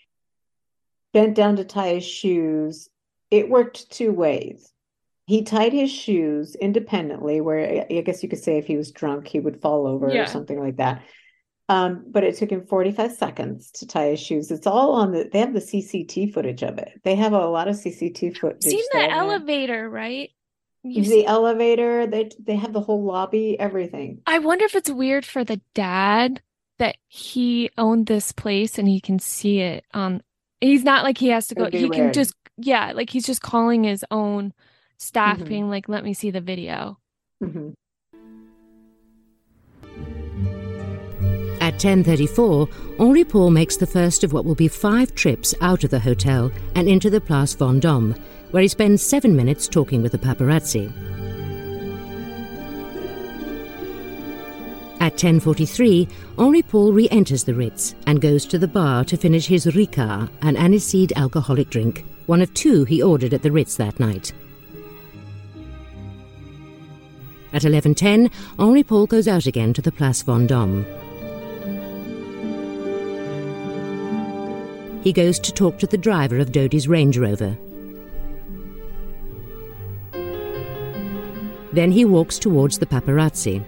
bent 1.12 1.36
down 1.36 1.54
to 1.54 1.64
tie 1.64 1.94
his 1.94 2.04
shoes. 2.04 2.88
It 3.30 3.48
worked 3.48 3.92
two 3.92 4.12
ways 4.12 4.72
he 5.30 5.44
tied 5.44 5.72
his 5.72 5.92
shoes 5.92 6.56
independently 6.56 7.40
where 7.40 7.86
i 7.88 8.00
guess 8.00 8.20
you 8.20 8.28
could 8.28 8.42
say 8.42 8.58
if 8.58 8.66
he 8.66 8.76
was 8.76 8.90
drunk 8.90 9.28
he 9.28 9.38
would 9.38 9.60
fall 9.62 9.86
over 9.86 10.12
Yeah. 10.12 10.24
or 10.24 10.26
something 10.26 10.58
like 10.58 10.78
that. 10.78 11.02
Um, 11.68 12.04
but 12.08 12.24
it 12.24 12.36
took 12.36 12.50
him 12.50 12.66
45 12.66 13.12
seconds 13.12 13.70
to 13.74 13.86
tie 13.86 14.08
his 14.08 14.18
shoes. 14.18 14.50
It's 14.50 14.66
all 14.66 14.90
on 14.94 15.12
the 15.12 15.30
they 15.32 15.38
have 15.38 15.54
the 15.54 15.60
cct 15.60 16.34
footage 16.34 16.64
of 16.64 16.78
it. 16.78 17.00
They 17.04 17.14
have 17.14 17.32
a 17.32 17.46
lot 17.46 17.68
of 17.68 17.76
cct 17.76 18.36
footage 18.36 18.64
Seen 18.64 18.82
the 18.92 19.08
elevator, 19.08 19.88
right? 19.88 20.30
You 20.82 21.04
the 21.04 21.26
elevator 21.26 22.08
they 22.08 22.28
they 22.40 22.56
have 22.56 22.72
the 22.72 22.80
whole 22.80 23.04
lobby 23.04 23.56
everything. 23.60 24.20
I 24.26 24.40
wonder 24.40 24.64
if 24.64 24.74
it's 24.74 24.90
weird 24.90 25.24
for 25.24 25.44
the 25.44 25.60
dad 25.74 26.42
that 26.78 26.96
he 27.06 27.70
owned 27.78 28.06
this 28.06 28.32
place 28.32 28.76
and 28.76 28.88
he 28.88 29.00
can 29.00 29.20
see 29.20 29.60
it 29.60 29.84
on 29.94 30.24
he's 30.60 30.82
not 30.82 31.04
like 31.04 31.18
he 31.18 31.28
has 31.28 31.46
to 31.48 31.54
go 31.54 31.68
he 31.70 31.88
can 31.88 32.12
just 32.12 32.34
yeah, 32.56 32.90
like 32.92 33.10
he's 33.10 33.26
just 33.26 33.42
calling 33.42 33.84
his 33.84 34.04
own 34.10 34.52
staff 35.00 35.38
Mhm. 35.38 35.48
being 35.48 35.70
like, 35.70 35.88
let 35.88 36.04
me 36.04 36.12
see 36.14 36.30
the 36.30 36.40
video. 36.40 36.98
Mhm. 37.42 37.74
At 41.60 41.78
10:34, 41.78 42.68
Henri 42.98 43.24
Paul 43.24 43.50
makes 43.50 43.76
the 43.76 43.86
first 43.86 44.24
of 44.24 44.32
what 44.32 44.44
will 44.44 44.54
be 44.54 44.68
5 44.68 45.14
trips 45.14 45.54
out 45.60 45.84
of 45.84 45.90
the 45.90 46.00
hotel 46.00 46.50
and 46.74 46.88
into 46.88 47.10
the 47.10 47.20
Place 47.20 47.54
Vendôme, 47.54 48.18
where 48.50 48.62
he 48.62 48.68
spends 48.68 49.02
7 49.02 49.34
minutes 49.34 49.68
talking 49.68 50.02
with 50.02 50.12
the 50.12 50.18
paparazzi. 50.18 50.90
At 55.00 55.16
10:43, 55.16 56.08
Henri 56.36 56.62
Paul 56.62 56.92
re-enters 56.92 57.44
the 57.44 57.54
Ritz 57.54 57.94
and 58.06 58.20
goes 58.20 58.44
to 58.46 58.58
the 58.58 58.68
bar 58.68 59.04
to 59.04 59.16
finish 59.16 59.46
his 59.46 59.64
Ricard, 59.66 60.28
an 60.42 60.56
aniseed 60.56 61.12
alcoholic 61.16 61.70
drink, 61.70 62.04
one 62.26 62.42
of 62.42 62.52
two 62.52 62.84
he 62.84 63.02
ordered 63.02 63.32
at 63.32 63.42
the 63.42 63.52
Ritz 63.52 63.76
that 63.76 63.98
night. 63.98 64.32
At 67.52 67.62
11:10, 67.62 68.30
Henri 68.58 68.82
Paul 68.82 69.06
goes 69.06 69.26
out 69.26 69.46
again 69.46 69.72
to 69.72 69.82
the 69.82 69.92
Place 69.92 70.22
Vendôme. 70.22 70.84
He 75.02 75.12
goes 75.12 75.38
to 75.40 75.52
talk 75.52 75.78
to 75.78 75.86
the 75.86 75.98
driver 75.98 76.38
of 76.38 76.52
Dodi's 76.52 76.86
Range 76.86 77.16
Rover. 77.16 77.56
Then 81.72 81.90
he 81.92 82.04
walks 82.04 82.38
towards 82.38 82.78
the 82.78 82.86
paparazzi. 82.86 83.62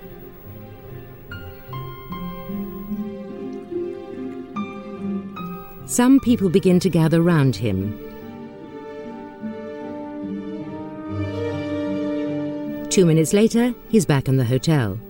Some 5.87 6.21
people 6.21 6.49
begin 6.49 6.81
to 6.81 6.89
gather 6.89 7.21
round 7.21 7.57
him. 7.57 8.12
Two 12.93 13.07
minutes 13.07 13.33
later, 13.33 13.75
he's 13.89 14.05
back 14.05 14.29
in 14.29 14.37
the 14.37 14.45
hotel. 14.45 15.01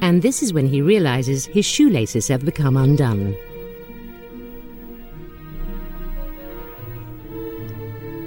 And 0.00 0.22
this 0.22 0.40
is 0.40 0.52
when 0.52 0.68
he 0.68 0.80
realizes 0.80 1.46
his 1.46 1.66
shoelaces 1.66 2.28
have 2.28 2.44
become 2.44 2.76
undone. 2.76 3.34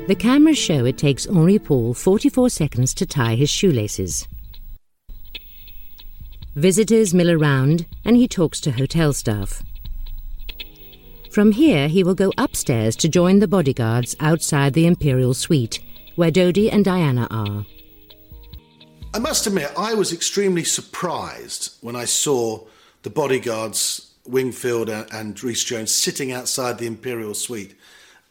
The 0.08 0.16
cameras 0.20 0.58
show 0.58 0.84
it 0.84 0.98
takes 0.98 1.26
Henri 1.26 1.58
Paul 1.58 1.94
44 1.94 2.50
seconds 2.50 2.94
to 2.96 3.06
tie 3.06 3.36
his 3.36 3.50
shoelaces. 3.50 4.28
Visitors 6.54 7.14
mill 7.14 7.32
around 7.32 7.86
and 8.04 8.18
he 8.18 8.28
talks 8.28 8.60
to 8.60 8.72
hotel 8.72 9.14
staff. 9.14 9.64
From 11.32 11.54
here, 11.54 11.88
he 11.88 12.04
will 12.04 12.14
go 12.16 12.34
upstairs 12.38 12.98
to 12.98 13.08
join 13.08 13.40
the 13.40 13.48
bodyguards 13.48 14.18
outside 14.20 14.74
the 14.74 14.86
Imperial 14.86 15.34
Suite, 15.34 15.80
where 16.20 16.32
Dodi 16.32 16.70
and 16.70 16.84
Diana 16.84 17.28
are. 17.32 17.66
I 19.14 19.20
must 19.20 19.48
admit, 19.48 19.72
I 19.78 19.94
was 19.94 20.12
extremely 20.12 20.66
surprised 20.66 21.78
when 21.80 21.96
I 21.96 22.04
saw 22.04 22.66
the 23.04 23.10
bodyguards, 23.10 24.12
Wingfield 24.28 24.90
and, 24.90 25.08
and 25.14 25.42
Rees-Jones, 25.42 25.96
sitting 25.96 26.34
outside 26.34 26.78
the 26.78 26.88
Imperial 26.88 27.34
Suite. 27.34 27.74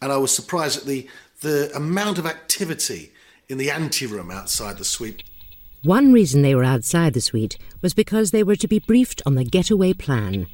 And 0.02 0.12
I 0.12 0.18
was 0.18 0.36
surprised 0.36 0.80
at 0.80 0.84
the, 0.84 1.08
the 1.40 1.74
amount 1.74 2.18
of 2.18 2.26
activity 2.26 3.10
in 3.48 3.56
the 3.56 3.70
anteroom 3.70 4.30
outside 4.30 4.76
the 4.76 4.84
suite. 4.84 5.22
One 5.82 6.12
reason 6.12 6.42
they 6.42 6.54
were 6.54 6.64
outside 6.64 7.14
the 7.14 7.22
suite 7.22 7.56
was 7.80 7.94
because 7.94 8.32
they 8.32 8.42
were 8.42 8.56
to 8.56 8.68
be 8.68 8.80
briefed 8.80 9.22
on 9.24 9.34
the 9.34 9.44
getaway 9.44 9.94
plan. 9.94 10.46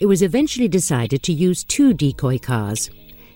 It 0.00 0.06
was 0.06 0.22
eventually 0.22 0.68
decided 0.68 1.22
to 1.24 1.34
use 1.34 1.64
two 1.64 1.92
decoy 1.92 2.38
cars. 2.38 2.88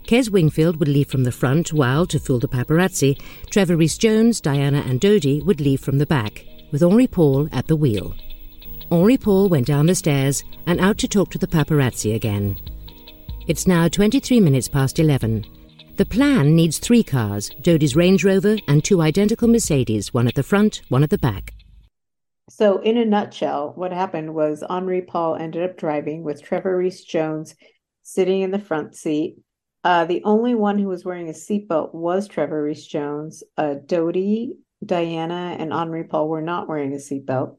Kes 0.04 0.30
Wingfield 0.30 0.78
would 0.78 0.88
leave 0.88 1.08
from 1.08 1.24
the 1.24 1.32
front 1.32 1.72
while, 1.72 2.06
to 2.06 2.18
fool 2.18 2.38
the 2.38 2.48
paparazzi, 2.48 3.20
Trevor 3.50 3.76
Rees-Jones, 3.76 4.40
Diana, 4.40 4.82
and 4.86 5.00
Dodi 5.00 5.42
would 5.44 5.60
leave 5.60 5.80
from 5.80 5.98
the 5.98 6.06
back, 6.06 6.44
with 6.70 6.82
Henri 6.82 7.06
Paul 7.06 7.48
at 7.52 7.66
the 7.66 7.76
wheel. 7.76 8.14
Henri 8.90 9.16
Paul 9.16 9.48
went 9.48 9.66
down 9.66 9.86
the 9.86 9.94
stairs 9.94 10.44
and 10.66 10.80
out 10.80 10.98
to 10.98 11.08
talk 11.08 11.30
to 11.30 11.38
the 11.38 11.46
paparazzi 11.46 12.14
again. 12.14 12.58
It's 13.46 13.66
now 13.66 13.88
23 13.88 14.40
minutes 14.40 14.68
past 14.68 14.98
11. 14.98 15.44
The 15.96 16.06
plan 16.06 16.56
needs 16.56 16.78
three 16.78 17.02
cars 17.02 17.50
Dodi's 17.60 17.96
Range 17.96 18.24
Rover 18.24 18.56
and 18.66 18.84
two 18.84 19.00
identical 19.02 19.48
Mercedes, 19.48 20.12
one 20.12 20.26
at 20.26 20.34
the 20.34 20.42
front, 20.42 20.82
one 20.88 21.02
at 21.02 21.10
the 21.10 21.18
back. 21.18 21.54
So, 22.48 22.78
in 22.78 22.96
a 22.96 23.04
nutshell, 23.04 23.72
what 23.76 23.92
happened 23.92 24.34
was 24.34 24.64
Henri 24.68 25.02
Paul 25.02 25.36
ended 25.36 25.62
up 25.62 25.76
driving 25.76 26.22
with 26.22 26.42
Trevor 26.42 26.76
Rees-Jones 26.76 27.54
sitting 28.02 28.42
in 28.42 28.50
the 28.50 28.58
front 28.58 28.94
seat. 28.94 29.36
Uh, 29.84 30.04
the 30.04 30.22
only 30.24 30.54
one 30.54 30.78
who 30.78 30.88
was 30.88 31.04
wearing 31.04 31.28
a 31.28 31.32
seatbelt 31.32 31.94
was 31.94 32.28
Trevor 32.28 32.62
Rees-Jones. 32.62 33.42
Uh, 33.56 33.74
Dodi, 33.84 34.52
Diana, 34.84 35.56
and 35.58 35.72
Henri 35.72 36.04
Paul 36.04 36.28
were 36.28 36.42
not 36.42 36.68
wearing 36.68 36.92
a 36.92 36.96
seatbelt. 36.96 37.56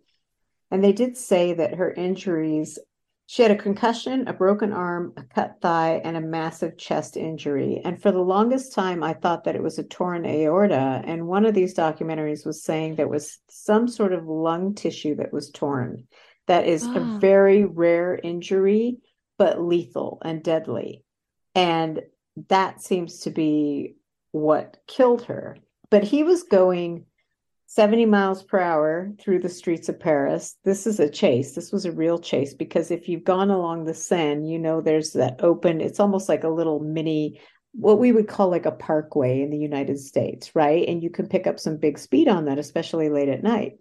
And 0.72 0.84
they 0.84 0.94
did 0.94 1.18
say 1.18 1.54
that 1.54 1.76
her 1.76 1.92
injuries 1.92 2.80
she 3.26 3.42
had 3.42 3.52
a 3.52 3.56
concussion, 3.56 4.28
a 4.28 4.34
broken 4.34 4.74
arm, 4.74 5.14
a 5.18 5.24
cut 5.24 5.56
thigh, 5.62 6.02
and 6.04 6.18
a 6.18 6.22
massive 6.22 6.78
chest 6.78 7.16
injury. 7.16 7.82
And 7.84 8.02
for 8.02 8.12
the 8.12 8.20
longest 8.20 8.74
time, 8.74 9.02
I 9.02 9.14
thought 9.14 9.46
that 9.46 9.56
it 9.56 9.64
was 9.64 9.80
a 9.80 9.84
torn 9.84 10.26
aorta. 10.26 11.02
And 11.06 11.28
one 11.28 11.46
of 11.46 11.54
these 11.54 11.74
documentaries 11.74 12.46
was 12.46 12.64
saying 12.64 12.96
there 12.96 13.08
was 13.08 13.40
some 13.50 13.88
sort 13.88 14.14
of 14.14 14.28
lung 14.28 14.76
tissue 14.76 15.16
that 15.16 15.32
was 15.32 15.52
torn. 15.52 16.08
That 16.48 16.68
is 16.68 16.84
oh. 16.84 16.96
a 16.96 17.00
ah. 17.00 17.18
very 17.18 17.64
rare 17.64 18.20
injury, 18.22 18.98
but 19.38 19.62
lethal 19.62 20.22
and 20.24 20.44
deadly. 20.44 21.04
And 21.56 22.02
that 22.50 22.82
seems 22.82 23.20
to 23.20 23.30
be 23.30 23.96
what 24.32 24.78
killed 24.88 25.24
her. 25.24 25.58
But 25.90 26.04
he 26.04 26.24
was 26.24 26.44
going 26.44 27.06
70 27.68 28.06
miles 28.06 28.44
per 28.44 28.60
hour 28.60 29.12
through 29.20 29.40
the 29.40 29.50
streets 29.50 29.90
of 29.90 30.00
Paris. 30.00 30.58
This 30.64 30.86
is 30.86 31.00
a 31.00 31.10
chase. 31.10 31.54
This 31.54 31.72
was 31.72 31.86
a 31.86 31.92
real 31.92 32.20
chase 32.20 32.54
because 32.54 32.92
if 32.92 33.10
you've 33.10 33.24
gone 33.24 33.50
along 33.50 33.86
the 33.86 33.96
Seine, 33.96 34.48
you 34.48 34.60
know 34.60 34.80
there's 34.80 35.14
that 35.14 35.38
open, 35.44 35.82
it's 35.82 36.00
almost 36.00 36.30
like 36.30 36.44
a 36.44 36.50
little 36.50 36.80
mini, 36.80 37.40
what 37.72 38.00
we 38.00 38.12
would 38.12 38.28
call 38.28 38.50
like 38.50 38.68
a 38.68 38.72
parkway 38.72 39.42
in 39.42 39.50
the 39.50 39.58
United 39.58 39.98
States, 40.00 40.56
right? 40.56 40.88
And 40.88 41.02
you 41.02 41.10
can 41.10 41.28
pick 41.28 41.48
up 41.48 41.60
some 41.60 41.78
big 41.78 41.98
speed 41.98 42.28
on 42.28 42.46
that, 42.46 42.60
especially 42.60 43.10
late 43.10 43.30
at 43.30 43.42
night. 43.42 43.80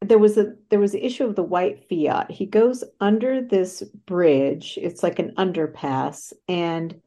There 0.00 0.18
was 0.18 0.38
a 0.38 0.54
there 0.70 0.80
was 0.80 0.92
the 0.92 1.04
issue 1.04 1.24
of 1.24 1.34
the 1.34 1.42
white 1.42 1.86
Fiat. 1.90 2.30
He 2.30 2.46
goes 2.46 2.82
under 2.98 3.42
this 3.42 3.82
bridge. 4.06 4.78
It's 4.80 5.02
like 5.02 5.18
an 5.18 5.34
underpass. 5.36 6.32
And 6.48 6.98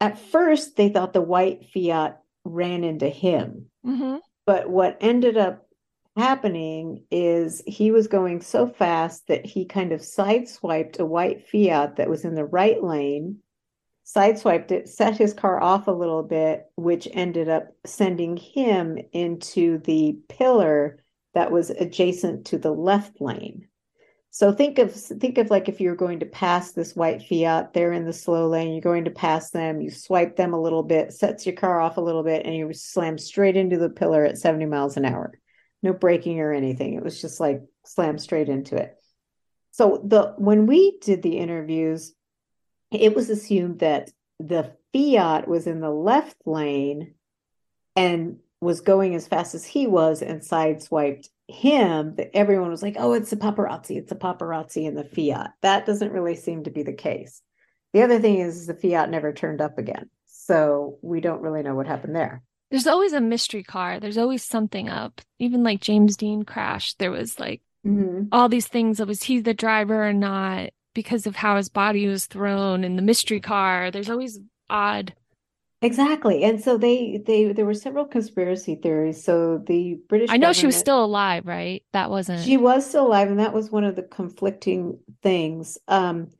at 0.00 0.18
first 0.18 0.76
they 0.76 0.88
thought 0.88 1.12
the 1.12 1.20
white 1.20 1.66
Fiat 1.72 2.20
ran 2.44 2.84
into 2.84 3.08
him. 3.08 3.66
Mm-hmm 3.84 4.16
but 4.46 4.70
what 4.70 4.96
ended 5.00 5.36
up 5.36 5.66
happening 6.16 7.04
is 7.10 7.62
he 7.66 7.90
was 7.90 8.06
going 8.06 8.40
so 8.40 8.66
fast 8.66 9.26
that 9.26 9.44
he 9.44 9.66
kind 9.66 9.92
of 9.92 10.00
sideswiped 10.00 10.98
a 10.98 11.04
white 11.04 11.46
Fiat 11.48 11.96
that 11.96 12.08
was 12.08 12.24
in 12.24 12.34
the 12.34 12.44
right 12.44 12.82
lane, 12.82 13.40
sideswiped 14.06 14.70
it, 14.70 14.88
set 14.88 15.18
his 15.18 15.34
car 15.34 15.60
off 15.60 15.88
a 15.88 15.92
little 15.92 16.22
bit, 16.22 16.70
which 16.76 17.08
ended 17.12 17.48
up 17.48 17.72
sending 17.84 18.36
him 18.36 18.96
into 19.12 19.78
the 19.78 20.16
pillar 20.28 21.02
that 21.34 21.50
was 21.50 21.68
adjacent 21.68 22.46
to 22.46 22.56
the 22.56 22.72
left 22.72 23.20
lane. 23.20 23.66
So 24.36 24.52
think 24.52 24.78
of 24.78 24.92
think 24.92 25.38
of 25.38 25.48
like 25.48 25.66
if 25.66 25.80
you're 25.80 25.96
going 25.96 26.20
to 26.20 26.26
pass 26.26 26.72
this 26.72 26.94
white 26.94 27.22
Fiat, 27.22 27.72
they're 27.72 27.94
in 27.94 28.04
the 28.04 28.12
slow 28.12 28.48
lane, 28.48 28.72
you're 28.72 28.82
going 28.82 29.06
to 29.06 29.10
pass 29.10 29.48
them, 29.48 29.80
you 29.80 29.90
swipe 29.90 30.36
them 30.36 30.52
a 30.52 30.60
little 30.60 30.82
bit, 30.82 31.14
sets 31.14 31.46
your 31.46 31.54
car 31.54 31.80
off 31.80 31.96
a 31.96 32.02
little 32.02 32.22
bit, 32.22 32.44
and 32.44 32.54
you 32.54 32.70
slam 32.74 33.16
straight 33.16 33.56
into 33.56 33.78
the 33.78 33.88
pillar 33.88 34.26
at 34.26 34.36
70 34.36 34.66
miles 34.66 34.98
an 34.98 35.06
hour. 35.06 35.32
No 35.82 35.94
braking 35.94 36.38
or 36.40 36.52
anything. 36.52 36.92
It 36.92 37.02
was 37.02 37.18
just 37.18 37.40
like 37.40 37.62
slam 37.86 38.18
straight 38.18 38.50
into 38.50 38.76
it. 38.76 38.94
So 39.70 40.02
the 40.04 40.34
when 40.36 40.66
we 40.66 40.98
did 41.00 41.22
the 41.22 41.38
interviews, 41.38 42.12
it 42.92 43.16
was 43.16 43.30
assumed 43.30 43.78
that 43.78 44.10
the 44.38 44.76
Fiat 44.92 45.48
was 45.48 45.66
in 45.66 45.80
the 45.80 45.88
left 45.88 46.36
lane 46.44 47.14
and 47.96 48.40
was 48.60 48.82
going 48.82 49.14
as 49.14 49.26
fast 49.26 49.54
as 49.54 49.64
he 49.64 49.86
was 49.86 50.20
and 50.20 50.42
sideswiped 50.42 51.30
him 51.48 52.14
that 52.16 52.36
everyone 52.36 52.70
was 52.70 52.82
like, 52.82 52.96
oh, 52.98 53.12
it's 53.12 53.32
a 53.32 53.36
paparazzi, 53.36 53.96
it's 53.96 54.12
a 54.12 54.16
paparazzi 54.16 54.86
in 54.86 54.94
the 54.94 55.04
Fiat. 55.04 55.52
That 55.62 55.86
doesn't 55.86 56.12
really 56.12 56.36
seem 56.36 56.64
to 56.64 56.70
be 56.70 56.82
the 56.82 56.92
case. 56.92 57.42
The 57.92 58.02
other 58.02 58.18
thing 58.18 58.38
is 58.38 58.66
the 58.66 58.74
Fiat 58.74 59.10
never 59.10 59.32
turned 59.32 59.60
up 59.60 59.78
again. 59.78 60.10
So 60.26 60.98
we 61.02 61.20
don't 61.20 61.42
really 61.42 61.62
know 61.62 61.74
what 61.74 61.86
happened 61.86 62.14
there. 62.14 62.42
There's 62.70 62.86
always 62.86 63.12
a 63.12 63.20
mystery 63.20 63.62
car. 63.62 64.00
There's 64.00 64.18
always 64.18 64.42
something 64.42 64.88
up. 64.88 65.20
Even 65.38 65.62
like 65.62 65.80
James 65.80 66.16
Dean 66.16 66.42
crashed, 66.42 66.98
there 66.98 67.12
was 67.12 67.38
like 67.38 67.62
mm-hmm. 67.86 68.24
all 68.32 68.48
these 68.48 68.66
things. 68.66 69.00
Was 69.00 69.22
he 69.22 69.40
the 69.40 69.54
driver 69.54 70.06
or 70.06 70.12
not? 70.12 70.70
Because 70.94 71.26
of 71.26 71.36
how 71.36 71.56
his 71.56 71.68
body 71.68 72.08
was 72.08 72.26
thrown 72.26 72.82
in 72.82 72.96
the 72.96 73.02
mystery 73.02 73.40
car. 73.40 73.90
There's 73.90 74.10
always 74.10 74.40
odd 74.68 75.14
Exactly. 75.82 76.42
And 76.42 76.62
so 76.62 76.78
they 76.78 77.22
they 77.26 77.52
there 77.52 77.66
were 77.66 77.74
several 77.74 78.06
conspiracy 78.06 78.76
theories. 78.76 79.22
So 79.22 79.58
the 79.58 79.98
British 80.08 80.30
I 80.30 80.36
know 80.38 80.52
she 80.52 80.66
was 80.66 80.76
still 80.76 81.04
alive, 81.04 81.46
right? 81.46 81.82
That 81.92 82.10
wasn't 82.10 82.44
She 82.44 82.56
was 82.56 82.86
still 82.86 83.06
alive 83.06 83.28
and 83.28 83.38
that 83.38 83.52
was 83.52 83.70
one 83.70 83.84
of 83.84 83.94
the 83.94 84.02
conflicting 84.02 84.98
things. 85.22 85.76
Um 85.88 86.30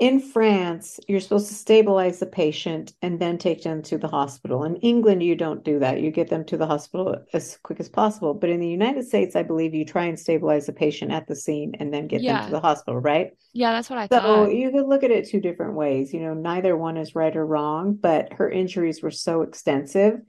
in 0.00 0.18
France, 0.18 0.98
you're 1.06 1.20
supposed 1.20 1.46
to 1.48 1.54
stabilize 1.54 2.18
the 2.18 2.26
patient 2.26 2.92
and 3.00 3.20
then 3.20 3.38
take 3.38 3.62
them 3.62 3.80
to 3.82 3.96
the 3.96 4.08
hospital. 4.08 4.64
In 4.64 4.74
England, 4.76 5.22
you 5.22 5.36
don't 5.36 5.64
do 5.64 5.78
that. 5.78 6.00
You 6.00 6.10
get 6.10 6.28
them 6.28 6.44
to 6.46 6.56
the 6.56 6.66
hospital 6.66 7.16
as 7.32 7.58
quick 7.62 7.78
as 7.78 7.88
possible. 7.88 8.34
But 8.34 8.50
in 8.50 8.58
the 8.58 8.68
United 8.68 9.06
States, 9.06 9.36
I 9.36 9.44
believe 9.44 9.72
you 9.72 9.84
try 9.84 10.06
and 10.06 10.18
stabilize 10.18 10.66
the 10.66 10.72
patient 10.72 11.12
at 11.12 11.28
the 11.28 11.36
scene 11.36 11.76
and 11.78 11.94
then 11.94 12.08
get 12.08 12.22
yeah. 12.22 12.38
them 12.38 12.46
to 12.46 12.50
the 12.52 12.60
hospital, 12.60 12.98
right? 12.98 13.36
Yeah, 13.52 13.70
that's 13.70 13.88
what 13.88 14.00
I 14.00 14.08
so 14.08 14.18
thought. 14.18 14.46
So 14.46 14.48
you 14.50 14.72
could 14.72 14.88
look 14.88 15.04
at 15.04 15.12
it 15.12 15.28
two 15.28 15.40
different 15.40 15.74
ways. 15.74 16.12
You 16.12 16.20
know, 16.20 16.34
neither 16.34 16.76
one 16.76 16.96
is 16.96 17.14
right 17.14 17.34
or 17.34 17.46
wrong, 17.46 17.94
but 17.94 18.32
her 18.32 18.50
injuries 18.50 19.00
were 19.00 19.12
so 19.12 19.42
extensive 19.42 20.20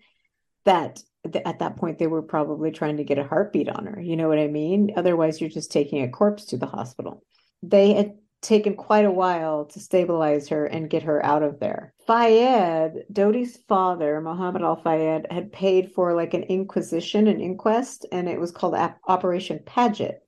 that 0.66 1.00
at 1.44 1.58
that 1.58 1.78
point 1.78 1.98
they 1.98 2.06
were 2.06 2.22
probably 2.22 2.70
trying 2.70 2.98
to 2.98 3.04
get 3.04 3.18
a 3.18 3.24
heartbeat 3.24 3.70
on 3.70 3.88
her. 3.88 4.00
You 4.00 4.16
know 4.16 4.28
what 4.28 4.38
I 4.38 4.48
mean? 4.48 4.92
Otherwise, 4.96 5.42
you're 5.42 5.50
just 5.50 5.72
taking 5.72 6.04
a 6.04 6.10
corpse 6.10 6.46
to 6.46 6.58
the 6.58 6.68
hospital. 6.68 7.24
They 7.64 7.94
had 7.94 8.14
taken 8.42 8.76
quite 8.76 9.06
a 9.06 9.12
while 9.12 9.66
to 9.66 9.80
stabilize 9.80 10.50
her 10.50 10.66
and 10.66 10.90
get 10.90 11.04
her 11.04 11.24
out 11.26 11.44
of 11.44 11.60
there. 11.60 11.94
Fayed, 12.06 13.06
Dodi's 13.12 13.58
father, 13.68 14.22
Mohammed 14.22 14.62
Al 14.62 14.76
Fayed, 14.76 15.28
had 15.32 15.52
paid 15.52 15.92
for 15.94 16.14
like 16.14 16.34
an 16.34 16.44
inquisition, 16.44 17.28
an 17.28 17.42
inquest, 17.42 18.06
and 18.12 18.30
it 18.30 18.40
was 18.40 18.52
called 18.52 18.76
Operation 19.08 19.60
Paget. 19.66 20.22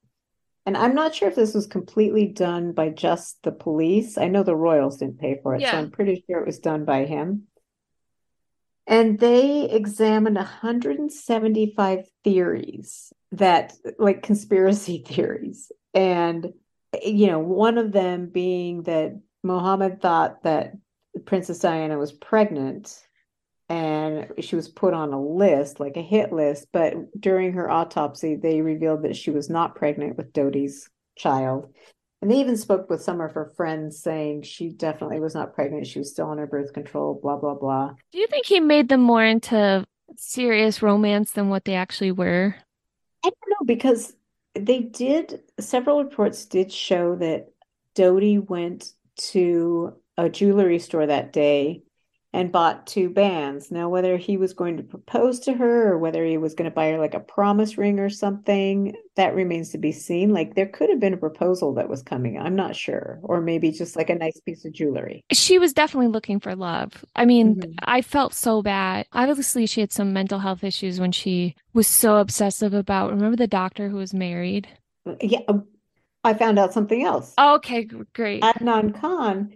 And 0.66 0.76
I'm 0.76 0.96
not 0.96 1.16
sure 1.16 1.30
if 1.30 1.36
this 1.36 1.54
was 1.54 1.66
completely 1.66 2.26
done 2.28 2.74
by 2.74 2.90
just 2.90 3.42
the 3.44 3.54
police. 3.54 4.18
I 4.18 4.28
know 4.28 4.44
the 4.44 4.56
royals 4.56 4.98
didn't 4.98 5.20
pay 5.20 5.40
for 5.42 5.56
it, 5.56 5.62
yeah. 5.62 5.72
so 5.72 5.78
I'm 5.78 5.92
pretty 5.92 6.26
sure 6.28 6.42
it 6.42 6.46
was 6.46 6.60
done 6.60 6.84
by 6.84 7.06
him. 7.06 7.44
And 8.86 9.20
they 9.20 9.70
examined 9.70 10.36
175 10.36 12.06
theories 12.24 13.14
that, 13.32 13.74
like 13.98 14.24
conspiracy 14.24 15.04
theories. 15.08 15.72
And 15.94 16.54
you 17.04 17.28
know, 17.28 17.40
one 17.40 17.78
of 17.78 17.92
them 17.92 18.28
being 18.28 18.84
that 18.84 19.20
Mohammed 19.44 20.02
thought 20.02 20.44
that 20.44 20.74
Princess 21.26 21.60
Diana 21.60 21.98
was 21.98 22.12
pregnant 22.12 23.04
and 23.70 24.32
she 24.40 24.56
was 24.56 24.70
put 24.70 24.94
on 24.94 25.12
a 25.12 25.22
list, 25.22 25.80
like 25.80 25.98
a 25.98 26.02
hit 26.02 26.32
list. 26.32 26.68
But 26.72 26.94
during 27.20 27.54
her 27.54 27.70
autopsy, 27.70 28.36
they 28.36 28.62
revealed 28.62 29.04
that 29.04 29.16
she 29.16 29.32
was 29.32 29.50
not 29.50 29.76
pregnant 29.76 30.16
with 30.16 30.34
Dodi's 30.34 30.90
child. 31.18 31.74
And 32.22 32.32
they 32.32 32.40
even 32.40 32.58
spoke 32.58 32.90
with 32.90 33.04
some 33.04 33.22
of 33.22 33.34
her 33.34 33.54
friends 33.56 34.02
saying 34.02 34.44
she 34.44 34.70
definitely 34.70 35.20
was 35.20 35.36
not 35.36 35.54
pregnant. 35.54 35.86
She 35.86 36.00
was 36.00 36.12
still 36.12 36.28
on 36.28 36.38
her 36.40 36.48
birth 36.48 36.74
control, 36.74 37.20
blah, 37.22 37.38
blah, 37.38 37.54
blah. 37.54 37.94
Do 38.12 38.18
you 38.20 38.28
think 38.28 38.46
he 38.46 38.60
made 38.60 38.90
them 38.90 39.02
more 39.02 39.24
into 39.24 39.86
serious 40.16 40.82
romance 40.82 41.32
than 41.32 41.50
what 41.50 41.66
they 41.66 41.76
actually 41.76 42.12
were? 42.12 42.56
I 43.24 43.30
don't 43.30 43.50
know 43.50 43.66
because 43.66 44.16
they 44.66 44.80
did, 44.82 45.42
several 45.60 46.04
reports 46.04 46.46
did 46.46 46.72
show 46.72 47.16
that 47.16 47.50
Dodi 47.96 48.38
went 48.40 48.94
to 49.18 49.96
a 50.18 50.30
jewelry 50.30 50.80
store 50.80 51.06
that 51.06 51.34
day 51.34 51.84
and 52.34 52.52
bought 52.52 52.86
two 52.86 53.10
bands. 53.10 53.72
Now, 53.72 53.90
whether 53.90 54.18
he 54.18 54.38
was 54.38 54.54
going 54.54 54.78
to 54.78 54.84
propose 54.84 55.40
to 55.42 55.54
her 55.54 55.92
or 55.92 55.98
whether 55.98 56.26
he 56.26 56.38
was 56.38 56.54
going 56.54 56.70
to 56.70 56.76
buy 56.76 56.92
her 56.92 57.00
like 57.00 57.14
a 57.14 57.20
promise 57.20 57.78
ring 57.78 58.00
or 58.00 58.10
something, 58.10 58.96
that 59.16 59.34
remains 59.34 59.70
to 59.72 59.78
be 59.78 59.92
seen. 59.92 60.34
Like 60.34 60.56
there 60.56 60.68
could 60.68 60.90
have 60.90 61.00
been 61.00 61.14
a 61.14 61.18
proposal 61.18 61.74
that 61.76 61.90
was 61.90 62.04
coming. 62.04 62.38
I'm 62.38 62.56
not 62.56 62.76
sure. 62.76 63.20
Or 63.24 63.42
maybe 63.42 63.72
just 63.72 63.96
like 63.96 64.10
a 64.10 64.16
nice 64.16 64.40
piece 64.42 64.66
of 64.66 64.74
jewelry. 64.74 65.24
She 65.32 65.58
was 65.58 65.74
definitely 65.74 66.08
looking 66.10 66.40
for 66.40 66.56
love. 66.56 67.06
I 67.16 67.26
mean, 67.26 67.56
mm-hmm. 67.56 67.72
I 67.80 68.02
felt 68.02 68.34
so 68.34 68.62
bad. 68.62 69.08
Obviously, 69.14 69.66
she 69.66 69.82
had 69.82 69.94
some 69.94 70.14
mental 70.14 70.40
health 70.40 70.64
issues 70.64 71.00
when 71.00 71.12
she 71.12 71.56
was 71.74 71.88
so 71.88 72.18
obsessive 72.18 72.74
about, 72.74 73.12
remember 73.12 73.38
the 73.38 73.48
doctor 73.48 73.90
who 73.90 73.98
was 73.98 74.14
married? 74.14 74.68
Yeah. 75.22 75.40
I 76.24 76.34
found 76.34 76.60
out 76.60 76.74
something 76.74 77.04
else. 77.04 77.34
Okay, 77.40 77.88
great. 78.14 78.44
Adnan 78.44 79.00
Khan 79.00 79.54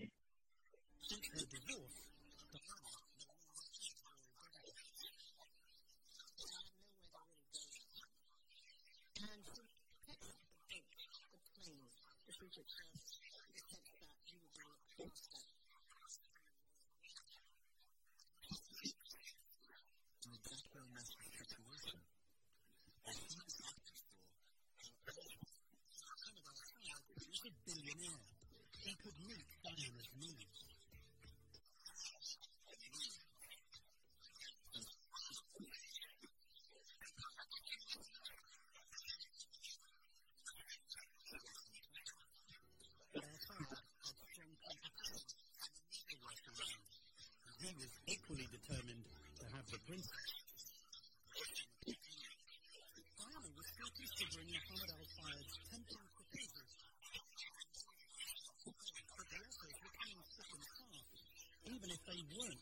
number 62.22 62.62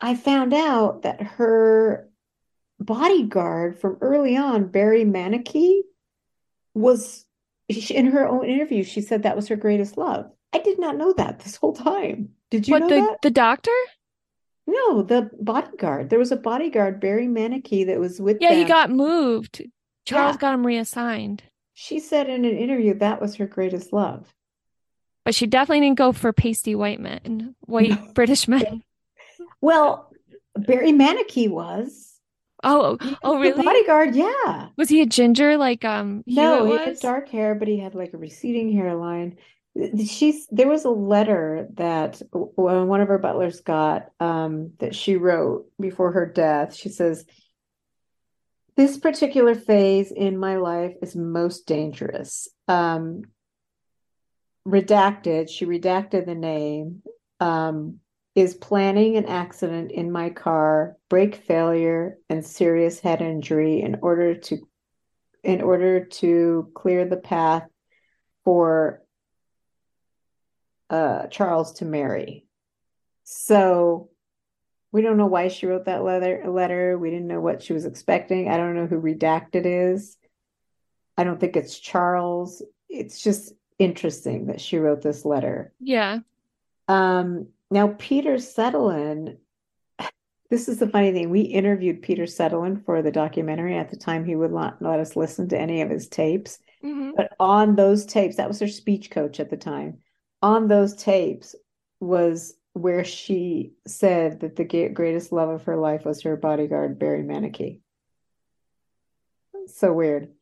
I 0.00 0.14
found 0.14 0.54
out 0.54 1.02
that 1.02 1.20
her 1.22 2.08
bodyguard 2.80 3.78
from 3.78 3.98
early 4.00 4.36
on, 4.36 4.68
Barry 4.68 5.04
Mannakee, 5.04 5.82
was 6.74 7.24
in 7.68 8.06
her 8.06 8.26
own 8.26 8.46
interview. 8.46 8.84
She 8.84 9.00
said 9.00 9.22
that 9.22 9.36
was 9.36 9.48
her 9.48 9.56
greatest 9.56 9.96
love. 9.96 10.30
I 10.52 10.58
did 10.58 10.78
not 10.78 10.96
know 10.96 11.12
that 11.14 11.40
this 11.40 11.56
whole 11.56 11.74
time. 11.74 12.30
Did 12.50 12.68
you 12.68 12.72
What 12.72 12.80
know 12.80 12.88
the 12.88 12.94
that? 13.00 13.22
the 13.22 13.30
doctor? 13.30 13.72
No, 14.66 15.02
the 15.02 15.30
bodyguard. 15.40 16.10
There 16.10 16.18
was 16.18 16.30
a 16.32 16.36
bodyguard, 16.36 17.00
Barry 17.00 17.26
Mannakee, 17.26 17.86
that 17.86 17.98
was 17.98 18.20
with 18.20 18.38
Yeah, 18.40 18.54
he 18.54 18.64
got 18.64 18.90
moved. 18.90 19.62
Charles 20.04 20.36
Yeah. 20.36 20.40
got 20.40 20.54
him 20.54 20.66
reassigned. 20.66 21.42
She 21.74 22.00
said 22.00 22.28
in 22.28 22.44
an 22.44 22.56
interview 22.56 22.94
that 22.94 23.20
was 23.20 23.36
her 23.36 23.46
greatest 23.46 23.92
love. 23.92 24.32
But 25.24 25.34
she 25.34 25.46
definitely 25.46 25.80
didn't 25.80 25.98
go 25.98 26.12
for 26.12 26.32
pasty 26.32 26.74
white 26.74 27.00
men, 27.00 27.54
white 27.60 28.14
British 28.14 28.48
men. 28.48 28.82
Well, 29.60 30.10
Barry 30.56 30.92
Mannakee 30.92 31.48
was. 31.48 32.18
Oh, 32.64 32.98
oh, 33.22 33.34
the 33.34 33.40
really? 33.40 33.64
bodyguard, 33.64 34.16
yeah. 34.16 34.68
Was 34.76 34.88
he 34.88 35.00
a 35.00 35.06
ginger 35.06 35.56
like 35.56 35.84
um 35.84 36.24
No, 36.26 36.66
he 36.66 36.76
had 36.76 36.98
dark 36.98 37.28
hair, 37.28 37.54
but 37.54 37.68
he 37.68 37.78
had 37.78 37.94
like 37.94 38.14
a 38.14 38.18
receding 38.18 38.72
hairline. 38.72 39.36
She's 40.04 40.48
there 40.50 40.66
was 40.66 40.84
a 40.84 40.90
letter 40.90 41.68
that 41.74 42.20
one 42.32 43.00
of 43.00 43.08
her 43.08 43.18
butlers 43.18 43.60
got 43.60 44.06
um, 44.18 44.72
that 44.78 44.94
she 44.94 45.14
wrote 45.14 45.66
before 45.78 46.10
her 46.12 46.26
death. 46.26 46.74
She 46.74 46.88
says, 46.88 47.24
"This 48.76 48.98
particular 48.98 49.54
phase 49.54 50.10
in 50.10 50.36
my 50.36 50.56
life 50.56 50.94
is 51.00 51.14
most 51.14 51.68
dangerous." 51.68 52.48
Um, 52.66 53.22
redacted. 54.66 55.48
She 55.48 55.64
redacted 55.64 56.26
the 56.26 56.34
name. 56.34 57.02
Um, 57.38 58.00
is 58.38 58.54
planning 58.54 59.16
an 59.16 59.26
accident 59.26 59.90
in 59.90 60.12
my 60.12 60.30
car, 60.30 60.96
brake 61.08 61.34
failure, 61.34 62.18
and 62.30 62.46
serious 62.46 63.00
head 63.00 63.20
injury 63.20 63.82
in 63.82 63.98
order 64.00 64.36
to 64.36 64.58
in 65.42 65.60
order 65.60 66.04
to 66.04 66.70
clear 66.72 67.04
the 67.04 67.16
path 67.16 67.64
for 68.44 69.02
uh, 70.88 71.26
Charles 71.26 71.72
to 71.74 71.84
marry. 71.84 72.46
So 73.24 74.08
we 74.92 75.02
don't 75.02 75.16
know 75.16 75.26
why 75.26 75.48
she 75.48 75.66
wrote 75.66 75.86
that 75.86 76.04
letter 76.04 76.44
letter. 76.48 76.96
We 76.96 77.10
didn't 77.10 77.26
know 77.26 77.40
what 77.40 77.60
she 77.60 77.72
was 77.72 77.86
expecting. 77.86 78.48
I 78.48 78.56
don't 78.56 78.76
know 78.76 78.86
who 78.86 79.02
redacted 79.02 79.62
is. 79.64 80.16
I 81.16 81.24
don't 81.24 81.40
think 81.40 81.56
it's 81.56 81.76
Charles. 81.76 82.62
It's 82.88 83.20
just 83.20 83.52
interesting 83.80 84.46
that 84.46 84.60
she 84.60 84.78
wrote 84.78 85.02
this 85.02 85.24
letter. 85.24 85.72
Yeah. 85.80 86.20
Um, 86.86 87.48
now 87.70 87.94
Peter 87.98 88.34
Settelen, 88.34 89.38
this 90.50 90.68
is 90.68 90.78
the 90.78 90.88
funny 90.88 91.12
thing. 91.12 91.30
We 91.30 91.42
interviewed 91.42 92.02
Peter 92.02 92.24
Settelen 92.24 92.84
for 92.84 93.02
the 93.02 93.12
documentary 93.12 93.76
at 93.76 93.90
the 93.90 93.96
time 93.96 94.24
he 94.24 94.36
would 94.36 94.52
not 94.52 94.80
let 94.80 95.00
us 95.00 95.16
listen 95.16 95.48
to 95.48 95.58
any 95.58 95.82
of 95.82 95.90
his 95.90 96.08
tapes. 96.08 96.58
Mhm. 96.82 97.12
But 97.16 97.34
on 97.38 97.76
those 97.76 98.06
tapes, 98.06 98.36
that 98.36 98.48
was 98.48 98.60
her 98.60 98.68
speech 98.68 99.10
coach 99.10 99.40
at 99.40 99.50
the 99.50 99.56
time. 99.56 99.98
On 100.42 100.68
those 100.68 100.94
tapes 100.94 101.54
was 102.00 102.54
where 102.72 103.04
she 103.04 103.72
said 103.86 104.40
that 104.40 104.56
the 104.56 104.88
greatest 104.88 105.32
love 105.32 105.48
of 105.48 105.64
her 105.64 105.76
life 105.76 106.04
was 106.04 106.22
her 106.22 106.36
bodyguard, 106.36 106.98
Barry 106.98 107.22
Mannakee. 107.22 107.80
So 109.66 109.92
weird. 109.92 110.32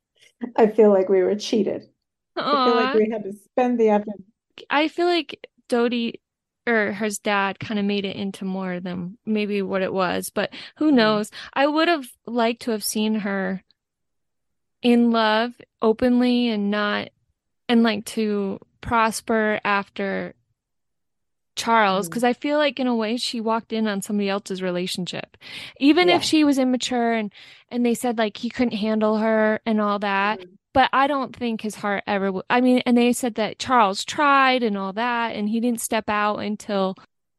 I 0.55 0.67
feel 0.67 0.91
like 0.91 1.09
we 1.09 1.23
were 1.23 1.35
cheated. 1.35 1.89
I 2.37 2.67
feel 2.67 2.75
like 2.77 2.95
we 2.95 3.11
had 3.11 3.25
to 3.25 3.33
spend 3.33 3.81
the 3.81 3.89
afternoon. 3.89 4.25
I 4.69 4.89
feel 4.89 5.07
like 5.07 5.49
Dodi 5.69 6.21
or 6.67 6.93
his 6.93 7.19
dad 7.19 7.59
kind 7.61 7.79
of 7.79 7.87
made 7.87 8.05
it 8.05 8.17
into 8.17 8.45
more 8.45 8.81
than 8.81 9.19
maybe 9.25 9.63
what 9.63 9.83
it 9.83 9.93
was, 9.93 10.31
but 10.31 10.53
who 10.77 10.91
Mm-hmm. 10.93 10.97
knows? 10.97 11.31
I 11.55 11.67
would 11.67 11.89
have 11.89 12.07
liked 12.27 12.63
to 12.63 12.73
have 12.73 12.83
seen 12.85 13.17
her 13.17 13.63
in 14.83 15.11
love 15.11 15.53
openly 15.83 16.49
and 16.49 16.71
not 16.71 17.09
and 17.69 17.83
like 17.83 18.05
to 18.07 18.59
prosper 18.81 19.61
after 19.65 20.35
Charles 21.57 22.07
Mm-hmm. 22.07 22.11
because 22.11 22.25
I 22.25 22.33
feel 22.35 22.59
like 22.59 22.79
in 22.79 22.87
a 22.87 22.95
way 22.95 23.17
she 23.17 23.41
walked 23.41 23.73
in 23.73 23.89
on 23.89 24.03
somebody 24.03 24.29
else's 24.29 24.63
relationship. 24.63 25.37
Even 25.81 26.09
Yeah. 26.09 26.17
if 26.17 26.23
she 26.23 26.45
was 26.45 26.59
immature 26.59 27.13
and 27.15 27.33
and 27.71 27.85
they 27.85 27.95
said 27.95 28.19
like 28.19 28.37
he 28.37 28.51
couldn't 28.51 28.77
handle 28.77 29.17
her 29.19 29.61
and 29.65 29.81
all 29.81 29.99
that, 30.01 30.41
Mm-hmm. 30.41 30.55
But 30.77 30.91
I 30.93 31.07
don't 31.07 31.35
think 31.35 31.63
his 31.63 31.75
heart 31.75 32.05
ever 32.07 32.27
w- 32.27 32.43
I 32.51 32.61
mean, 32.61 32.83
and 32.85 32.99
they 32.99 33.15
said 33.15 33.37
that 33.37 33.59
Charles 33.59 34.05
tried 34.05 34.63
and 34.63 34.77
all 34.77 34.93
that 34.93 35.35
and 35.35 35.49
he 35.49 35.59
didn't 35.59 35.81
step 35.81 36.11
out 36.11 36.37
until 36.41 36.95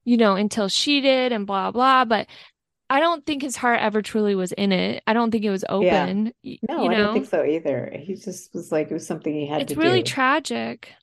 you 0.06 0.18
know, 0.18 0.36
until 0.36 0.68
she 0.70 1.02
did 1.02 1.32
and 1.32 1.46
blah 1.46 1.70
blah, 1.70 2.04
but 2.04 2.26
I 2.90 3.00
don't 3.00 3.24
think 3.28 3.44
his 3.44 3.56
heart 3.56 3.80
ever 3.80 4.02
truly 4.02 4.34
was 4.34 4.54
in 4.54 4.72
it. 4.72 5.04
I 5.06 5.14
don't 5.14 5.30
think 5.30 5.44
it 5.44 5.52
was 5.52 5.64
open. 5.70 6.34
y- 6.44 6.58
No, 6.68 6.84
you 6.84 6.90
I 6.90 6.96
don't 6.96 7.14
think 7.14 7.28
so 7.28 7.44
either. 7.44 7.94
He 7.94 8.16
just 8.16 8.56
was 8.56 8.72
like 8.72 8.90
it 8.90 8.94
was 8.94 9.06
something 9.06 9.32
he 9.32 9.46
had 9.46 9.60
to 9.60 9.66
do. 9.66 9.74
It's 9.74 9.86
really 9.86 10.02
do. 10.02 10.10
tragic. 10.10 10.94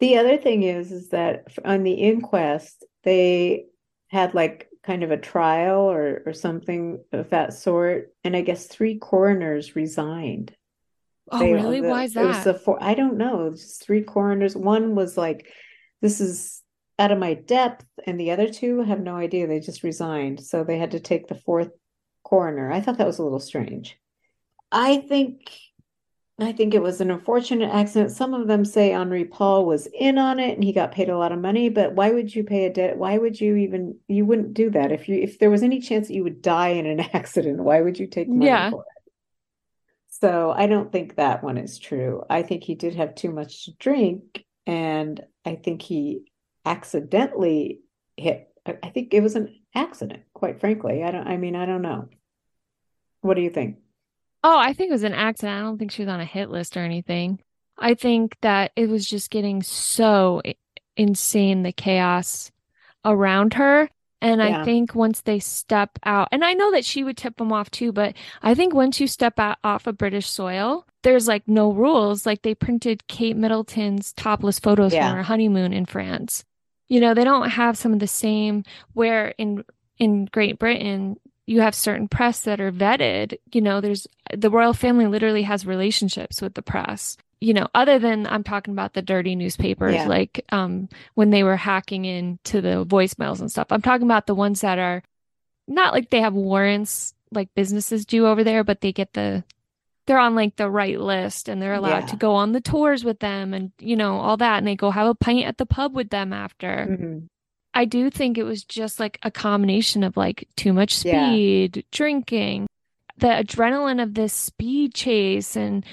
The 0.00 0.16
other 0.16 0.36
thing 0.36 0.64
is, 0.64 0.90
is 0.90 1.10
that 1.10 1.44
on 1.64 1.84
the 1.84 1.92
inquest, 1.92 2.84
they 3.04 3.66
had 4.08 4.34
like 4.34 4.68
kind 4.82 5.04
of 5.04 5.12
a 5.12 5.16
trial 5.16 5.82
or 5.82 6.22
or 6.26 6.32
something 6.32 7.04
of 7.12 7.30
that 7.30 7.52
sort, 7.52 8.12
and 8.24 8.34
I 8.34 8.40
guess 8.40 8.66
three 8.66 8.98
coroners 8.98 9.76
resigned. 9.76 10.56
Oh, 11.30 11.38
They 11.38 11.52
really? 11.52 11.80
the, 11.80 11.88
Why 11.88 12.04
is 12.04 12.14
that? 12.14 12.24
it 12.24 12.28
was 12.28 12.44
the 12.44 12.54
four, 12.54 12.78
I 12.82 12.94
don't 12.94 13.16
know, 13.18 13.50
just 13.50 13.82
three 13.84 14.02
coroners. 14.02 14.56
One 14.56 14.94
was 14.94 15.16
like, 15.16 15.48
this 16.00 16.20
is 16.20 16.62
out 16.98 17.12
of 17.12 17.18
my 17.18 17.34
depth, 17.34 17.84
and 18.06 18.18
the 18.18 18.30
other 18.32 18.48
two 18.48 18.82
have 18.82 19.00
no 19.00 19.16
idea. 19.16 19.46
They 19.46 19.60
just 19.60 19.82
resigned, 19.82 20.40
so 20.40 20.64
they 20.64 20.78
had 20.78 20.92
to 20.92 21.00
take 21.00 21.28
the 21.28 21.34
fourth 21.36 21.70
coroner. 22.24 22.72
I 22.72 22.80
thought 22.80 22.98
that 22.98 23.06
was 23.06 23.18
a 23.18 23.22
little 23.22 23.40
strange. 23.40 23.96
I 24.72 24.98
think 24.98 25.50
I 26.40 26.52
think 26.52 26.72
it 26.74 26.82
was 26.82 27.00
an 27.00 27.10
unfortunate 27.10 27.74
accident. 27.74 28.12
Some 28.12 28.32
of 28.32 28.46
them 28.46 28.64
say 28.64 28.92
Henri 28.92 29.24
Paul 29.24 29.66
was 29.66 29.88
in 29.92 30.18
on 30.18 30.38
it 30.38 30.54
and 30.54 30.62
he 30.62 30.72
got 30.72 30.92
paid 30.92 31.08
a 31.08 31.18
lot 31.18 31.32
of 31.32 31.40
money, 31.40 31.68
but 31.68 31.94
why 31.94 32.10
would 32.12 32.32
you 32.32 32.44
pay 32.44 32.66
a 32.66 32.72
debt? 32.72 32.96
Why 32.96 33.18
would 33.18 33.40
you 33.40 33.56
even 33.56 33.98
you 34.06 34.24
wouldn't 34.24 34.54
do 34.54 34.70
that 34.70 34.92
if 34.92 35.08
you 35.08 35.16
if 35.16 35.38
there 35.40 35.50
was 35.50 35.64
any 35.64 35.80
chance 35.80 36.06
that 36.08 36.14
you 36.14 36.22
would 36.22 36.40
die 36.42 36.68
in 36.68 36.86
an 36.86 37.00
accident, 37.12 37.58
why 37.58 37.80
would 37.80 37.98
you 37.98 38.06
take 38.06 38.28
money 38.28 38.46
Yeah. 38.46 38.70
for 38.70 38.82
it? 38.82 38.97
So 40.20 40.50
I 40.50 40.66
don't 40.66 40.90
think 40.90 41.16
that 41.16 41.44
one 41.44 41.58
is 41.58 41.78
true. 41.78 42.24
I 42.28 42.42
think 42.42 42.64
he 42.64 42.74
did 42.74 42.96
have 42.96 43.14
too 43.14 43.30
much 43.30 43.64
to 43.64 43.72
drink 43.78 44.44
and 44.66 45.20
I 45.44 45.54
think 45.54 45.82
he 45.82 46.30
accidentally 46.64 47.80
hit 48.16 48.46
I 48.66 48.90
think 48.90 49.14
it 49.14 49.22
was 49.22 49.34
an 49.34 49.54
accident, 49.74 50.24
quite 50.34 50.60
frankly. 50.60 51.02
I 51.02 51.10
don't 51.10 51.26
I 51.26 51.36
mean, 51.36 51.56
I 51.56 51.66
don't 51.66 51.82
know. 51.82 52.08
What 53.20 53.34
do 53.34 53.42
you 53.42 53.50
think? 53.50 53.78
Oh, 54.44 54.58
I 54.58 54.72
think 54.72 54.90
it 54.90 54.94
was 54.94 55.04
an 55.04 55.14
accident. 55.14 55.58
I 55.58 55.62
don't 55.62 55.78
think 55.78 55.90
she 55.90 56.02
was 56.02 56.08
on 56.08 56.20
a 56.20 56.24
hit 56.24 56.50
list 56.50 56.76
or 56.76 56.80
anything. 56.80 57.40
I 57.78 57.94
think 57.94 58.36
that 58.42 58.72
it 58.76 58.88
was 58.88 59.06
just 59.06 59.30
getting 59.30 59.62
so 59.62 60.42
insane, 60.96 61.62
the 61.62 61.72
chaos 61.72 62.50
around 63.04 63.54
her. 63.54 63.88
And 64.20 64.42
I 64.42 64.64
think 64.64 64.94
once 64.94 65.20
they 65.20 65.38
step 65.38 65.98
out, 66.04 66.28
and 66.32 66.44
I 66.44 66.52
know 66.52 66.72
that 66.72 66.84
she 66.84 67.04
would 67.04 67.16
tip 67.16 67.36
them 67.36 67.52
off 67.52 67.70
too, 67.70 67.92
but 67.92 68.14
I 68.42 68.54
think 68.54 68.74
once 68.74 69.00
you 69.00 69.06
step 69.06 69.38
out 69.38 69.58
off 69.62 69.86
of 69.86 69.96
British 69.96 70.28
soil, 70.28 70.86
there's 71.02 71.28
like 71.28 71.46
no 71.46 71.72
rules. 71.72 72.26
Like 72.26 72.42
they 72.42 72.54
printed 72.54 73.06
Kate 73.06 73.36
Middleton's 73.36 74.12
topless 74.14 74.58
photos 74.58 74.92
Yeah. 74.92 75.08
from 75.08 75.16
her 75.18 75.22
honeymoon 75.22 75.72
in 75.72 75.86
France. 75.86 76.44
You 76.88 77.00
know, 77.00 77.14
they 77.14 77.22
don't 77.24 77.50
have 77.50 77.78
some 77.78 77.92
of 77.92 78.00
the 78.00 78.06
same 78.08 78.64
where 78.94 79.34
in 79.38 79.64
in 79.98 80.24
Great 80.26 80.58
Britain 80.58 81.18
you 81.46 81.60
have 81.60 81.74
certain 81.74 82.08
press 82.08 82.40
that 82.42 82.60
are 82.60 82.72
vetted. 82.72 83.38
You 83.52 83.60
know, 83.60 83.80
there's 83.80 84.06
the 84.36 84.50
royal 84.50 84.74
family 84.74 85.06
literally 85.06 85.42
has 85.44 85.64
relationships 85.64 86.42
with 86.42 86.54
the 86.54 86.62
press. 86.62 87.16
You 87.40 87.54
know, 87.54 87.68
other 87.74 87.98
than 88.00 88.26
I'm 88.26 88.42
talking 88.42 88.72
about 88.72 88.94
the 88.94 89.02
dirty 89.02 89.36
newspapers, 89.36 89.94
Yeah. 89.94 90.06
like 90.08 90.44
um 90.50 90.88
when 91.14 91.30
they 91.30 91.42
were 91.44 91.56
hacking 91.56 92.04
into 92.04 92.60
the 92.60 92.84
voicemails 92.84 93.40
and 93.40 93.50
stuff. 93.50 93.68
I'm 93.70 93.82
talking 93.82 94.06
about 94.06 94.26
the 94.26 94.34
ones 94.34 94.60
that 94.62 94.78
are 94.78 95.02
not 95.68 95.92
like 95.92 96.10
they 96.10 96.20
have 96.20 96.34
warrants 96.34 97.14
like 97.30 97.54
businesses 97.54 98.06
do 98.06 98.26
over 98.26 98.42
there, 98.42 98.64
but 98.64 98.80
they 98.80 98.92
get 98.92 99.12
the 99.12 99.44
they're 100.06 100.18
on 100.18 100.34
like 100.34 100.56
the 100.56 100.70
right 100.70 100.98
list 100.98 101.48
and 101.50 101.60
they're 101.60 101.74
allowed 101.74 102.08
to 102.08 102.16
go 102.16 102.34
on 102.34 102.52
the 102.52 102.62
tours 102.62 103.04
with 103.04 103.18
them 103.20 103.52
and 103.52 103.70
you 103.78 103.94
know 103.94 104.18
all 104.18 104.38
that 104.38 104.56
and 104.58 104.66
they 104.66 104.74
go 104.74 104.90
have 104.90 105.06
a 105.06 105.14
pint 105.14 105.46
at 105.46 105.58
the 105.58 105.66
pub 105.66 105.94
with 105.94 106.08
them 106.10 106.32
after. 106.32 106.86
Mhm. 106.90 107.26
I 107.74 107.84
do 107.84 108.08
think 108.10 108.38
it 108.38 108.42
was 108.44 108.64
just 108.64 108.98
like 108.98 109.18
a 109.22 109.30
combination 109.30 110.02
of 110.02 110.16
like 110.16 110.48
too 110.56 110.72
much 110.72 111.04
Yeah. 111.04 111.30
speed, 111.30 111.84
drinking, 111.92 112.66
the 113.18 113.26
adrenaline 113.28 114.02
of 114.02 114.14
this 114.14 114.32
speed 114.32 114.94
chase 114.94 115.54
and 115.54 115.84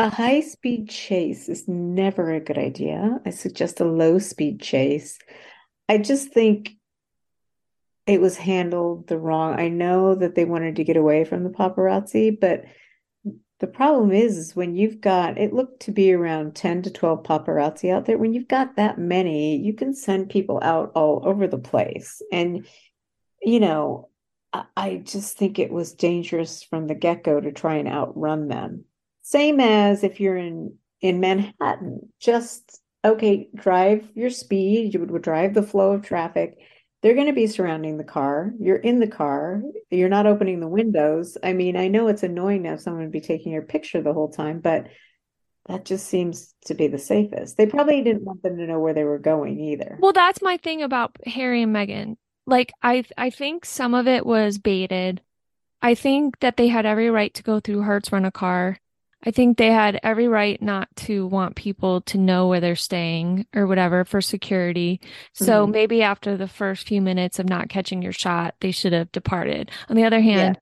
A 0.00 0.08
high 0.08 0.40
speed 0.40 0.88
chase 0.88 1.46
is 1.50 1.68
never 1.68 2.32
a 2.32 2.40
good 2.40 2.56
idea. 2.56 3.20
I 3.26 3.28
suggest 3.28 3.80
a 3.80 3.84
low 3.84 4.18
speed 4.18 4.58
chase. 4.58 5.18
I 5.90 5.98
just 5.98 6.32
think 6.32 6.70
it 8.06 8.18
was 8.18 8.38
handled 8.38 9.08
the 9.08 9.18
wrong. 9.18 9.60
I 9.60 9.68
know 9.68 10.14
that 10.14 10.36
they 10.36 10.46
wanted 10.46 10.76
to 10.76 10.84
get 10.84 10.96
away 10.96 11.26
from 11.26 11.44
the 11.44 11.50
paparazzi, 11.50 12.30
but 12.40 12.64
the 13.58 13.66
problem 13.66 14.10
is, 14.10 14.38
is 14.38 14.56
when 14.56 14.74
you've 14.74 15.02
got 15.02 15.36
it 15.36 15.52
looked 15.52 15.80
to 15.80 15.92
be 15.92 16.14
around 16.14 16.56
10 16.56 16.80
to 16.84 16.90
12 16.90 17.22
paparazzi 17.22 17.92
out 17.92 18.06
there. 18.06 18.16
When 18.16 18.32
you've 18.32 18.48
got 18.48 18.76
that 18.76 18.96
many, 18.96 19.58
you 19.58 19.74
can 19.74 19.92
send 19.92 20.30
people 20.30 20.60
out 20.62 20.92
all 20.94 21.20
over 21.26 21.46
the 21.46 21.58
place. 21.58 22.22
And, 22.32 22.66
you 23.42 23.60
know, 23.60 24.08
I, 24.50 24.64
I 24.74 24.96
just 25.04 25.36
think 25.36 25.58
it 25.58 25.70
was 25.70 25.92
dangerous 25.92 26.62
from 26.62 26.86
the 26.86 26.94
get-go 26.94 27.38
to 27.42 27.52
try 27.52 27.74
and 27.74 27.86
outrun 27.86 28.48
them. 28.48 28.86
Same 29.30 29.60
as 29.60 30.02
if 30.02 30.18
you're 30.18 30.36
in 30.36 30.74
in 31.00 31.20
Manhattan, 31.20 32.12
just 32.18 32.80
okay, 33.04 33.48
drive 33.54 34.10
your 34.16 34.28
speed, 34.28 34.92
you 34.92 34.98
would 34.98 35.22
drive 35.22 35.54
the 35.54 35.62
flow 35.62 35.92
of 35.92 36.02
traffic. 36.02 36.58
They're 37.00 37.14
going 37.14 37.28
to 37.28 37.32
be 37.32 37.46
surrounding 37.46 37.96
the 37.96 38.02
car. 38.02 38.50
You're 38.58 38.76
in 38.76 38.98
the 38.98 39.06
car. 39.06 39.62
You're 39.88 40.08
not 40.08 40.26
opening 40.26 40.58
the 40.58 40.66
windows. 40.66 41.38
I 41.44 41.52
mean, 41.52 41.76
I 41.76 41.86
know 41.86 42.08
it's 42.08 42.24
annoying 42.24 42.64
to 42.64 42.70
have 42.70 42.80
someone 42.80 43.08
be 43.10 43.20
taking 43.20 43.52
your 43.52 43.62
picture 43.62 44.02
the 44.02 44.12
whole 44.12 44.30
time, 44.30 44.58
but 44.58 44.88
that 45.66 45.84
just 45.84 46.08
seems 46.08 46.52
to 46.64 46.74
be 46.74 46.88
the 46.88 46.98
safest. 46.98 47.56
They 47.56 47.66
probably 47.66 48.02
didn't 48.02 48.24
want 48.24 48.42
them 48.42 48.58
to 48.58 48.66
know 48.66 48.80
where 48.80 48.94
they 48.94 49.04
were 49.04 49.20
going 49.20 49.60
either. 49.60 49.96
Well, 50.00 50.12
that's 50.12 50.42
my 50.42 50.56
thing 50.56 50.82
about 50.82 51.16
Harry 51.24 51.62
and 51.62 51.72
Meghan. 51.72 52.16
Like 52.48 52.72
I 52.82 53.04
I 53.16 53.30
think 53.30 53.64
some 53.64 53.94
of 53.94 54.08
it 54.08 54.26
was 54.26 54.58
baited. 54.58 55.22
I 55.80 55.94
think 55.94 56.40
that 56.40 56.56
they 56.56 56.66
had 56.66 56.84
every 56.84 57.10
right 57.10 57.32
to 57.34 57.44
go 57.44 57.60
through 57.60 57.82
Hertz 57.82 58.10
rent 58.10 58.26
a 58.26 58.32
car. 58.32 58.76
I 59.22 59.30
think 59.30 59.58
they 59.58 59.70
had 59.70 60.00
every 60.02 60.28
right 60.28 60.60
not 60.62 60.88
to 60.96 61.26
want 61.26 61.54
people 61.54 62.00
to 62.02 62.16
know 62.18 62.48
where 62.48 62.60
they're 62.60 62.74
staying 62.76 63.46
or 63.54 63.66
whatever 63.66 64.04
for 64.04 64.20
security. 64.22 65.00
So 65.34 65.66
Mhm. 65.66 65.72
maybe 65.72 66.02
after 66.02 66.36
the 66.36 66.48
first 66.48 66.86
few 66.88 67.02
minutes 67.02 67.38
of 67.38 67.48
not 67.48 67.68
catching 67.68 68.00
your 68.00 68.12
shot, 68.12 68.54
they 68.60 68.70
should 68.70 68.94
have 68.94 69.12
departed. 69.12 69.70
On 69.90 69.96
the 69.96 70.04
other 70.04 70.20
hand, 70.20 70.58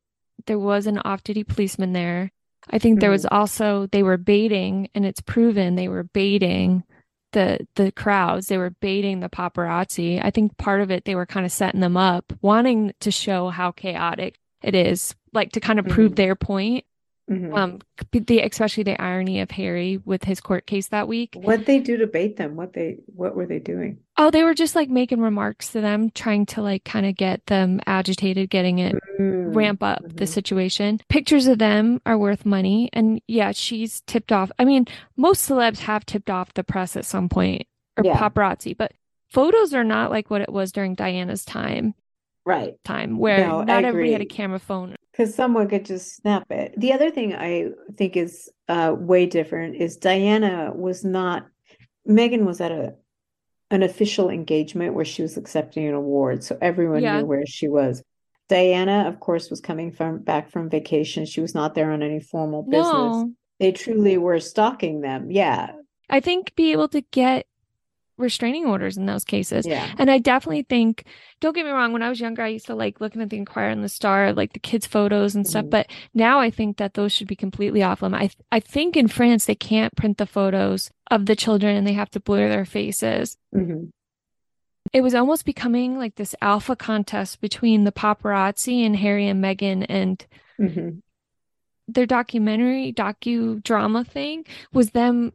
there 0.47 0.59
was 0.59 0.87
an 0.87 0.99
off-duty 0.99 1.44
policeman 1.44 1.92
there. 1.92 2.31
I 2.71 2.79
think 2.79 3.01
there 3.01 3.11
was 3.11 3.27
also 3.27 3.87
they 3.87 4.03
were 4.03 4.16
baiting, 4.18 4.88
and 4.94 5.07
it's 5.07 5.21
proven 5.21 5.75
they 5.77 5.88
were 5.88 6.05
baiting 6.05 6.83
the 7.33 7.66
the 7.77 7.92
crowds. 7.92 8.49
They 8.49 8.59
were 8.59 8.71
baiting 8.71 9.21
the 9.21 9.29
paparazzi. 9.29 10.21
I 10.23 10.31
think 10.31 10.57
part 10.59 10.81
of 10.81 10.90
it 10.90 11.05
they 11.05 11.14
were 11.14 11.27
kind 11.27 11.47
of 11.47 11.53
setting 11.53 11.81
them 11.81 11.97
up, 11.97 12.33
wanting 12.42 12.92
to 13.01 13.11
show 13.11 13.51
how 13.51 13.71
chaotic 13.71 14.38
it 14.62 14.75
is, 14.75 15.14
like 15.33 15.53
to 15.53 15.61
kind 15.61 15.79
of 15.79 15.87
prove 15.87 16.16
their 16.16 16.35
point. 16.35 16.85
Mhm. 17.28 17.56
Um, 17.56 17.78
the 18.12 18.40
especially 18.40 18.84
the 18.84 19.00
irony 19.00 19.40
of 19.40 19.50
Harry 19.50 19.98
with 20.04 20.24
his 20.24 20.40
court 20.40 20.66
case 20.66 20.88
that 20.88 21.08
week. 21.08 21.34
What 21.34 21.66
they 21.66 21.78
do 21.78 21.98
to 21.98 22.06
bait 22.06 22.36
them? 22.36 22.56
What 22.56 22.72
they 22.72 22.98
what 23.06 23.36
were 23.36 23.46
they 23.46 23.58
doing? 23.58 23.98
Oh, 24.16 24.30
they 24.30 24.42
were 24.42 24.54
just 24.54 24.74
like 24.74 24.88
making 24.88 25.20
remarks 25.20 25.72
to 25.72 25.80
them, 25.80 26.10
trying 26.10 26.46
to 26.46 26.62
like 26.62 26.84
kind 26.84 27.04
of 27.06 27.16
get 27.16 27.44
them 27.46 27.80
agitated, 27.86 28.50
getting 28.50 28.78
it 28.78 28.96
Mm, 29.20 29.54
ramp 29.54 29.82
up 29.82 30.02
the 30.14 30.24
mhm. 30.24 30.28
situation. 30.28 31.00
Pictures 31.08 31.46
of 31.48 31.58
them 31.58 32.00
are 32.06 32.16
worth 32.16 32.46
money. 32.46 32.88
And 32.92 33.20
yeah, 33.26 33.52
she's 33.52 34.00
tipped 34.02 34.32
off. 34.32 34.50
I 34.58 34.64
mean, 34.64 34.86
most 35.16 35.48
celebs 35.48 35.80
have 35.80 36.06
tipped 36.06 36.30
off 36.30 36.54
the 36.54 36.64
press 36.64 36.96
at 36.96 37.04
some 37.04 37.28
point 37.28 37.66
or 37.96 38.04
Yeah. 38.04 38.16
paparazzi, 38.16 38.76
but 38.76 38.92
photos 39.30 39.74
are 39.74 39.84
not 39.84 40.10
like 40.10 40.30
what 40.30 40.40
it 40.40 40.52
was 40.52 40.72
during 40.72 40.94
Diana's 40.94 41.44
time. 41.44 41.94
Right. 42.48 42.82
Time 42.82 43.18
where 43.18 43.46
No, 43.46 43.62
not 43.62 43.84
everybody 43.84 44.12
had 44.12 44.22
a 44.22 44.24
camera 44.24 44.58
phone. 44.58 44.96
Because 45.12 45.34
someone 45.34 45.68
could 45.68 45.84
just 45.84 46.16
snap 46.16 46.50
it. 46.50 46.72
The 46.78 46.94
other 46.94 47.11
thing 47.11 47.34
I 47.34 47.72
think 47.98 48.16
is 48.16 48.48
uh, 48.68 48.94
way 48.98 49.26
different 49.26 49.76
is 49.76 49.98
Diana 49.98 50.72
was 50.74 51.04
not, 51.04 51.46
Meghan 52.08 52.44
was 52.44 52.61
at 52.62 52.72
a 52.72 52.94
an 53.70 53.82
official 53.82 54.30
engagement 54.30 54.94
where 54.94 55.04
she 55.04 55.20
was 55.20 55.37
accepting 55.37 55.87
an 55.87 55.92
award, 55.92 56.42
so 56.42 56.56
everyone 56.62 57.02
Yeah. 57.02 57.18
knew 57.18 57.26
where 57.26 57.44
she 57.44 57.68
was. 57.68 58.02
Diana, 58.48 59.06
of 59.06 59.20
course, 59.20 59.50
was 59.50 59.61
coming 59.61 59.92
from 59.92 60.20
back 60.20 60.50
from 60.50 60.70
vacation. 60.70 61.26
She 61.26 61.42
was 61.42 61.54
not 61.54 61.74
there 61.74 61.90
on 61.92 62.02
any 62.02 62.18
formal 62.18 62.62
business. 62.62 62.87
No. 62.87 63.32
They 63.61 63.72
truly 63.72 64.16
were 64.16 64.40
stalking 64.40 65.02
them. 65.02 65.30
Yeah. 65.30 65.72
I 66.08 66.20
think 66.20 66.54
be 66.56 66.72
able 66.72 66.88
to 66.88 67.02
get 67.02 67.44
restraining 68.18 68.66
orders 68.66 68.96
in 68.96 69.07
those 69.07 69.24
cases. 69.24 69.66
Yeah. 69.66 69.90
And 69.98 70.11
I 70.11 70.18
definitely 70.18 70.62
think, 70.62 71.04
don't 71.40 71.54
get 71.54 71.64
me 71.64 71.70
wrong, 71.70 71.92
when 71.92 72.02
I 72.02 72.09
was 72.09 72.20
younger, 72.20 72.42
I 72.42 72.48
used 72.48 72.66
to 72.66 72.74
like 72.74 73.00
looking 73.00 73.22
at 73.22 73.31
the 73.31 73.37
Inquirer 73.37 73.70
and 73.70 73.83
the 73.83 73.88
Star, 73.88 74.33
like 74.33 74.52
the 74.52 74.59
kids' 74.59 74.87
photos 74.87 75.35
and 75.35 75.46
stuff. 75.46 75.66
Mhm. 75.66 75.70
But 75.70 75.87
now 76.12 76.40
I 76.40 76.50
think 76.50 76.76
that 76.76 76.94
those 76.94 77.12
should 77.12 77.28
be 77.28 77.37
completely 77.37 77.83
off 77.83 78.02
limit. 78.02 78.20
I 78.20 78.57
I 78.57 78.61
think 78.61 78.96
in 78.96 79.09
France 79.09 79.44
they 79.46 79.54
can't 79.54 79.94
print 79.96 80.18
the 80.18 80.26
photos 80.26 80.90
of 81.11 81.26
the 81.26 81.37
children 81.37 81.76
and 81.76 81.87
they 81.87 81.92
have 81.94 82.11
to 82.11 82.20
blur 82.20 82.48
their 82.48 82.64
faces. 82.64 83.37
Mhm. 83.54 83.90
It 84.92 85.02
was 85.02 85.14
almost 85.14 85.44
becoming 85.44 85.98
like 85.98 86.14
this 86.16 86.35
alpha 86.40 86.74
contest 86.74 87.40
between 87.40 87.85
the 87.85 87.92
paparazzi 87.92 88.85
and 88.85 88.96
Harry 88.96 89.28
and 89.28 89.42
Meghan 89.44 89.85
and 89.88 90.26
Mhm. 90.59 91.02
their 91.87 92.07
documentary 92.07 92.92
docudrama 92.92 94.07
thing 94.07 94.44
was 94.72 94.90
them 94.90 95.33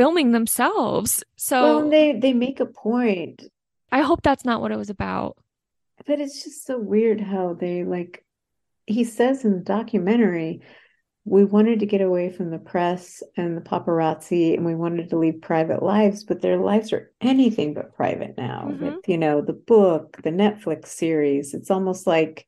filming 0.00 0.32
themselves. 0.32 1.22
So 1.36 1.62
Well, 1.62 1.90
they 1.90 2.12
they 2.18 2.32
make 2.32 2.58
a 2.60 2.66
point, 2.66 3.42
I 3.92 4.00
hope 4.02 4.22
that's 4.22 4.44
not 4.44 4.60
what 4.62 4.72
it 4.72 4.78
was 4.78 4.90
about. 4.90 5.36
but 6.06 6.20
it's 6.20 6.42
just 6.44 6.64
so 6.64 6.78
weird 6.78 7.20
how 7.20 7.52
they 7.54 7.84
like 7.84 8.24
he 8.86 9.04
says 9.04 9.44
in 9.44 9.52
the 9.52 9.60
documentary, 9.78 10.62
we 11.24 11.44
wanted 11.44 11.80
to 11.80 11.86
get 11.86 12.00
away 12.00 12.30
from 12.30 12.50
the 12.50 12.58
press 12.72 13.22
and 13.36 13.56
the 13.56 13.60
paparazzi 13.60 14.54
and 14.56 14.64
we 14.64 14.74
wanted 14.74 15.10
to 15.10 15.18
lead 15.18 15.42
private 15.42 15.82
lives, 15.82 16.24
but 16.24 16.40
their 16.40 16.56
lives 16.56 16.92
are 16.94 17.12
anything 17.20 17.74
but 17.74 17.94
private 17.94 18.34
now. 18.38 18.60
Mhm. 18.70 18.80
With, 18.80 19.08
you 19.12 19.18
know, 19.18 19.42
the 19.42 19.52
book, 19.74 20.04
the 20.22 20.30
Netflix 20.44 20.86
series, 20.86 21.52
it's 21.52 21.70
almost 21.70 22.06
like 22.06 22.46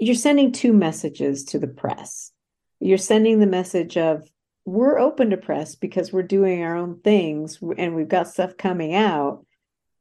you're 0.00 0.14
sending 0.26 0.50
two 0.52 0.72
messages 0.72 1.44
to 1.50 1.58
the 1.58 1.72
press. 1.82 2.32
You're 2.80 2.98
sending 3.12 3.38
the 3.38 3.46
message 3.58 3.96
of 3.96 4.28
we're 4.68 4.98
open 4.98 5.30
to 5.30 5.36
press 5.38 5.76
because 5.76 6.12
we're 6.12 6.22
doing 6.22 6.62
our 6.62 6.76
own 6.76 7.00
things 7.00 7.58
and 7.78 7.94
we've 7.94 8.08
got 8.08 8.28
stuff 8.28 8.56
coming 8.58 8.94
out, 8.94 9.46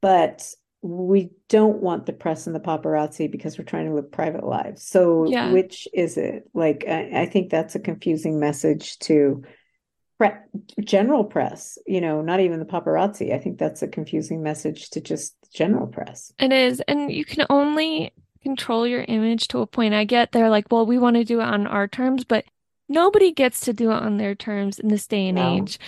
but 0.01 0.45
we 0.81 1.29
don't 1.47 1.81
want 1.81 2.05
the 2.05 2.11
press 2.11 2.47
and 2.47 2.55
the 2.55 2.59
paparazzi 2.59 3.31
because 3.31 3.57
we're 3.57 3.63
trying 3.63 3.85
to 3.87 3.93
live 3.95 4.11
private 4.11 4.43
lives. 4.43 4.85
So 4.85 5.25
Yeah. 5.25 5.53
which 5.53 5.87
is 5.93 6.17
it? 6.17 6.49
Like 6.53 6.83
I, 6.85 7.21
I 7.21 7.25
think 7.27 7.49
that's 7.49 7.75
a 7.75 7.79
confusing 7.79 8.41
message 8.41 8.99
to 8.99 9.43
pre 10.19 10.31
general 10.81 11.23
press, 11.23 11.77
you 11.87 12.01
know, 12.01 12.21
not 12.21 12.41
even 12.41 12.59
the 12.59 12.65
paparazzi. 12.65 13.33
I 13.33 13.39
think 13.39 13.57
that's 13.57 13.83
a 13.83 13.87
confusing 13.87 14.43
message 14.43 14.89
to 14.91 15.01
just 15.01 15.33
general 15.53 15.87
press. 15.87 16.33
It 16.39 16.51
is. 16.51 16.81
And 16.89 17.09
you 17.09 17.23
can 17.23 17.45
only 17.49 18.11
control 18.43 18.85
your 18.85 19.05
image 19.07 19.47
to 19.49 19.59
a 19.59 19.67
point. 19.67 19.93
I 19.93 20.03
get 20.03 20.33
they're 20.33 20.49
like, 20.49 20.65
well, 20.69 20.85
we 20.85 20.97
want 20.97 21.15
to 21.15 21.23
do 21.23 21.39
it 21.39 21.45
on 21.45 21.67
our 21.67 21.87
terms, 21.87 22.25
but 22.25 22.43
nobody 22.89 23.31
gets 23.31 23.61
to 23.61 23.73
do 23.73 23.91
it 23.91 23.95
on 24.01 24.17
their 24.17 24.35
terms 24.35 24.79
in 24.79 24.87
this 24.89 25.07
day 25.07 25.27
and 25.27 25.37
No. 25.37 25.61
age. 25.61 25.79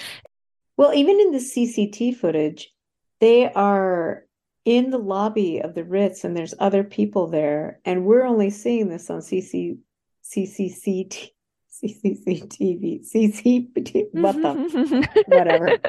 Well, 0.77 0.93
even 0.93 1.19
in 1.19 1.31
the 1.31 1.39
CCT 1.39 2.15
footage, 2.15 2.71
they 3.19 3.51
are 3.51 4.25
in 4.65 4.91
the 4.91 4.97
lobby 4.97 5.59
of 5.59 5.73
the 5.75 5.83
Ritz 5.83 6.23
and 6.23 6.35
there's 6.37 6.53
other 6.59 6.83
people 6.83 7.27
there, 7.27 7.79
and 7.85 8.05
we're 8.05 8.25
only 8.25 8.49
seeing 8.49 8.87
this 8.89 9.09
on 9.09 9.19
CC 9.21 9.77
CCCT 10.23 11.29
CCCTV 11.71 13.01
CCT 13.09 14.07
what 14.11 14.35
the 14.35 15.07
whatever 15.27 15.79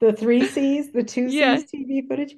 the 0.00 0.12
three 0.12 0.46
C's 0.46 0.92
the 0.92 1.04
two 1.04 1.28
C's 1.28 1.34
Yeah. 1.38 1.56
TV 1.56 2.06
footage. 2.08 2.34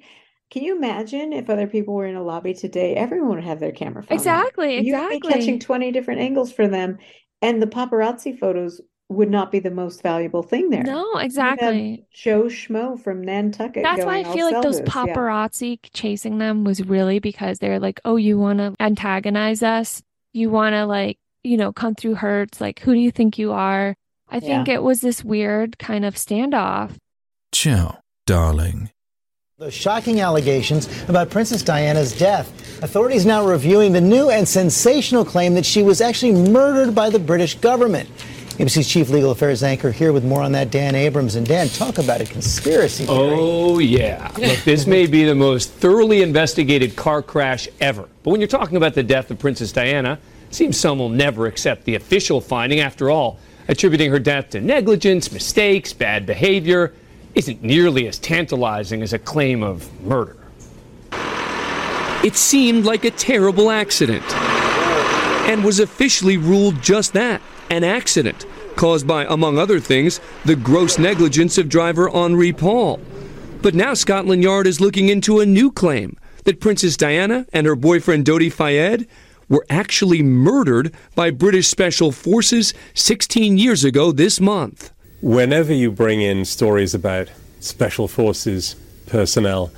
Can 0.51 0.63
you 0.63 0.75
imagine 0.75 1.33
if 1.33 1.49
other 1.49 1.65
people 1.67 1.95
were 1.95 2.05
in 2.05 2.15
a 2.15 2.23
lobby 2.23 2.53
today? 2.53 2.95
Everyone 2.95 3.35
would 3.35 3.43
have 3.43 3.59
their 3.59 3.71
camera 3.71 4.03
phone. 4.03 4.15
Exactly, 4.17 4.75
You 4.85 4.95
would 4.95 5.09
be 5.09 5.15
exactly. 5.15 5.33
catching 5.39 5.59
20 5.59 5.91
different 5.91 6.21
angles 6.21 6.51
for 6.53 6.67
them, 6.67 6.99
and 7.43 7.61
the 7.61 7.67
paparazzi 7.67 8.37
photos 8.37 8.81
would 9.09 9.29
not 9.29 9.51
be 9.51 9.59
the 9.59 9.69
most 9.69 10.01
valuable 10.01 10.41
thing 10.41 10.69
there. 10.71 10.81
No, 10.83 11.17
exactly. 11.17 12.07
Joe 12.11 12.45
Schmo 12.45 12.99
from 12.99 13.21
Nantucket 13.21 13.83
That's 13.83 14.05
why 14.05 14.23
going, 14.23 14.25
I 14.25 14.29
"I'll 14.29 14.33
feel 14.33 14.45
like 14.51 14.63
those 14.63 14.79
this." 14.79 14.87
Yeah. 14.87 15.05
paparazzi 15.05 15.79
chasing 15.93 16.39
them 16.39 16.63
was 16.63 16.83
really 16.87 17.19
because 17.19 17.59
they're 17.59 17.79
like, 17.79 17.99
oh, 18.05 18.15
you 18.15 18.39
want 18.39 18.59
to 18.59 18.73
antagonize 18.79 19.61
us? 19.61 20.01
You 20.31 20.49
want 20.49 20.73
to 20.73 20.85
like, 20.85 21.19
you 21.43 21.57
know, 21.57 21.71
come 21.73 21.93
through 21.93 22.15
Hertz? 22.15 22.59
Like, 22.61 22.79
who 22.79 22.93
do 22.93 22.99
you 22.99 23.11
think 23.11 23.37
you 23.37 23.51
are? 23.51 23.95
I 24.29 24.39
think 24.39 24.67
Yeah. 24.67 24.75
it 24.75 24.83
was 24.83 25.01
this 25.01 25.23
weird 25.23 25.77
kind 25.77 26.05
of 26.05 26.15
standoff. 26.15 26.95
Ciao, 27.51 27.99
darling. 28.25 28.89
The 29.63 29.71
shocking 29.71 30.19
allegations 30.19 30.89
about 31.07 31.29
Princess 31.29 31.61
Diana's 31.61 32.11
death. 32.11 32.51
Authorities 32.83 33.25
now 33.25 33.47
reviewing 33.47 33.93
the 33.93 34.01
new 34.01 34.29
and 34.29 34.45
sensational 34.45 35.23
claim 35.23 35.53
that 35.53 35.65
she 35.65 35.83
was 35.83 36.01
actually 36.01 36.33
murdered 36.33 36.93
by 36.93 37.09
the 37.09 37.17
British 37.17 37.55
government. 37.55 38.09
ABC's 38.57 38.89
chief 38.89 39.07
legal 39.07 39.31
affairs 39.31 39.63
anchor 39.63 39.89
here 39.89 40.11
with 40.11 40.25
more 40.25 40.41
on 40.41 40.51
that, 40.51 40.69
Dan 40.69 40.95
Abrams. 40.95 41.35
And 41.35 41.47
Dan, 41.47 41.69
talk 41.69 41.97
about 41.97 42.19
a 42.19 42.25
conspiracy 42.25 43.05
theory. 43.05 43.17
Oh, 43.17 43.79
yeah. 43.79 44.33
Look, 44.37 44.59
this 44.65 44.85
may 44.85 45.07
be 45.07 45.23
the 45.23 45.33
most 45.33 45.71
thoroughly 45.71 46.23
investigated 46.23 46.97
car 46.97 47.21
crash 47.21 47.69
ever. 47.79 48.09
But 48.23 48.31
when 48.31 48.41
you're 48.41 48.49
talking 48.49 48.75
about 48.75 48.95
the 48.95 49.03
death 49.03 49.31
of 49.31 49.39
Princess 49.39 49.71
Diana, 49.71 50.19
it 50.49 50.53
seems 50.53 50.77
some 50.77 50.99
will 50.99 51.07
never 51.07 51.47
accept 51.47 51.85
the 51.85 51.95
official 51.95 52.41
finding. 52.41 52.81
After 52.81 53.09
all, 53.09 53.39
attributing 53.69 54.11
her 54.11 54.19
death 54.19 54.49
to 54.49 54.59
negligence, 54.59 55.31
mistakes, 55.31 55.93
bad 55.93 56.25
behavior 56.25 56.93
isn't 57.35 57.63
nearly 57.63 58.07
as 58.07 58.19
tantalizing 58.19 59.01
as 59.01 59.13
a 59.13 59.19
claim 59.19 59.63
of 59.63 59.89
murder. 60.03 60.37
It 62.23 62.35
seemed 62.35 62.85
like 62.85 63.03
a 63.03 63.11
terrible 63.11 63.69
accident 63.69 64.23
and 65.49 65.63
was 65.63 65.79
officially 65.79 66.37
ruled 66.37 66.81
just 66.81 67.13
that 67.13 67.41
an 67.69 67.83
accident 67.83 68.45
caused 68.75 69.05
by, 69.05 69.25
among 69.25 69.57
other 69.57 69.79
things, 69.79 70.19
the 70.45 70.55
gross 70.55 70.97
negligence 70.97 71.57
of 71.57 71.69
driver 71.69 72.09
Henri 72.09 72.53
Paul. 72.53 72.99
But 73.61 73.75
now 73.75 73.93
Scotland 73.93 74.41
Yard 74.41 74.67
is 74.67 74.81
looking 74.81 75.09
into 75.09 75.39
a 75.39 75.45
new 75.45 75.71
claim 75.71 76.17
that 76.45 76.59
Princess 76.61 76.97
Diana 76.97 77.45
and 77.53 77.67
her 77.67 77.75
boyfriend 77.75 78.25
Dodi 78.25 78.51
Fayed 78.51 79.07
were 79.49 79.65
actually 79.69 80.23
murdered 80.23 80.93
by 81.15 81.29
British 81.29 81.67
Special 81.67 82.11
Forces 82.11 82.73
16 82.93 83.57
years 83.57 83.83
ago 83.83 84.11
this 84.11 84.39
month. 84.39 84.92
Whenever 85.23 85.71
you 85.71 85.89
bring 85.89 86.19
in 86.19 86.43
stories 86.43 86.93
about 86.93 87.29
special 87.61 88.09
forces 88.09 88.75
personnel, 89.05 89.71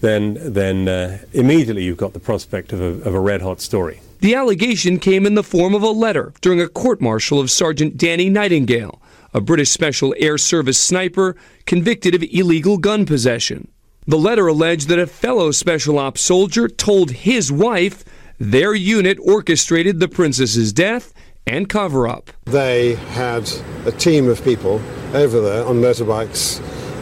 then 0.00 0.38
then 0.40 0.88
uh, 0.88 1.18
immediately 1.34 1.84
you've 1.84 1.98
got 1.98 2.14
the 2.14 2.18
prospect 2.18 2.72
of 2.72 2.80
a, 2.80 3.06
of 3.06 3.12
a 3.14 3.20
red 3.20 3.42
hot 3.42 3.60
story. 3.60 4.00
The 4.20 4.34
allegation 4.34 4.98
came 4.98 5.26
in 5.26 5.34
the 5.34 5.42
form 5.42 5.74
of 5.74 5.82
a 5.82 5.90
letter 5.90 6.32
during 6.40 6.62
a 6.62 6.68
court 6.68 7.02
martial 7.02 7.38
of 7.38 7.50
Sergeant 7.50 7.98
Danny 7.98 8.30
Nightingale, 8.30 9.02
a 9.34 9.40
British 9.42 9.68
Special 9.68 10.14
Air 10.16 10.38
Service 10.38 10.80
sniper 10.80 11.36
convicted 11.66 12.14
of 12.14 12.22
illegal 12.22 12.78
gun 12.78 13.04
possession. 13.04 13.68
The 14.06 14.16
letter 14.16 14.46
alleged 14.46 14.88
that 14.88 14.98
a 14.98 15.06
fellow 15.06 15.50
Special 15.50 15.98
Ops 15.98 16.22
soldier 16.22 16.68
told 16.68 17.10
his 17.10 17.52
wife 17.52 18.02
their 18.38 18.74
unit 18.74 19.18
orchestrated 19.20 20.00
the 20.00 20.08
princess's 20.08 20.72
death 20.72 21.12
and 21.46 21.68
cover 21.68 22.08
up. 22.08 22.30
They 22.44 22.94
had 22.94 23.50
a 23.84 23.92
team 23.92 24.28
of 24.28 24.42
people 24.42 24.80
over 25.14 25.40
there 25.40 25.64
on 25.64 25.76
motorbikes 25.76 26.60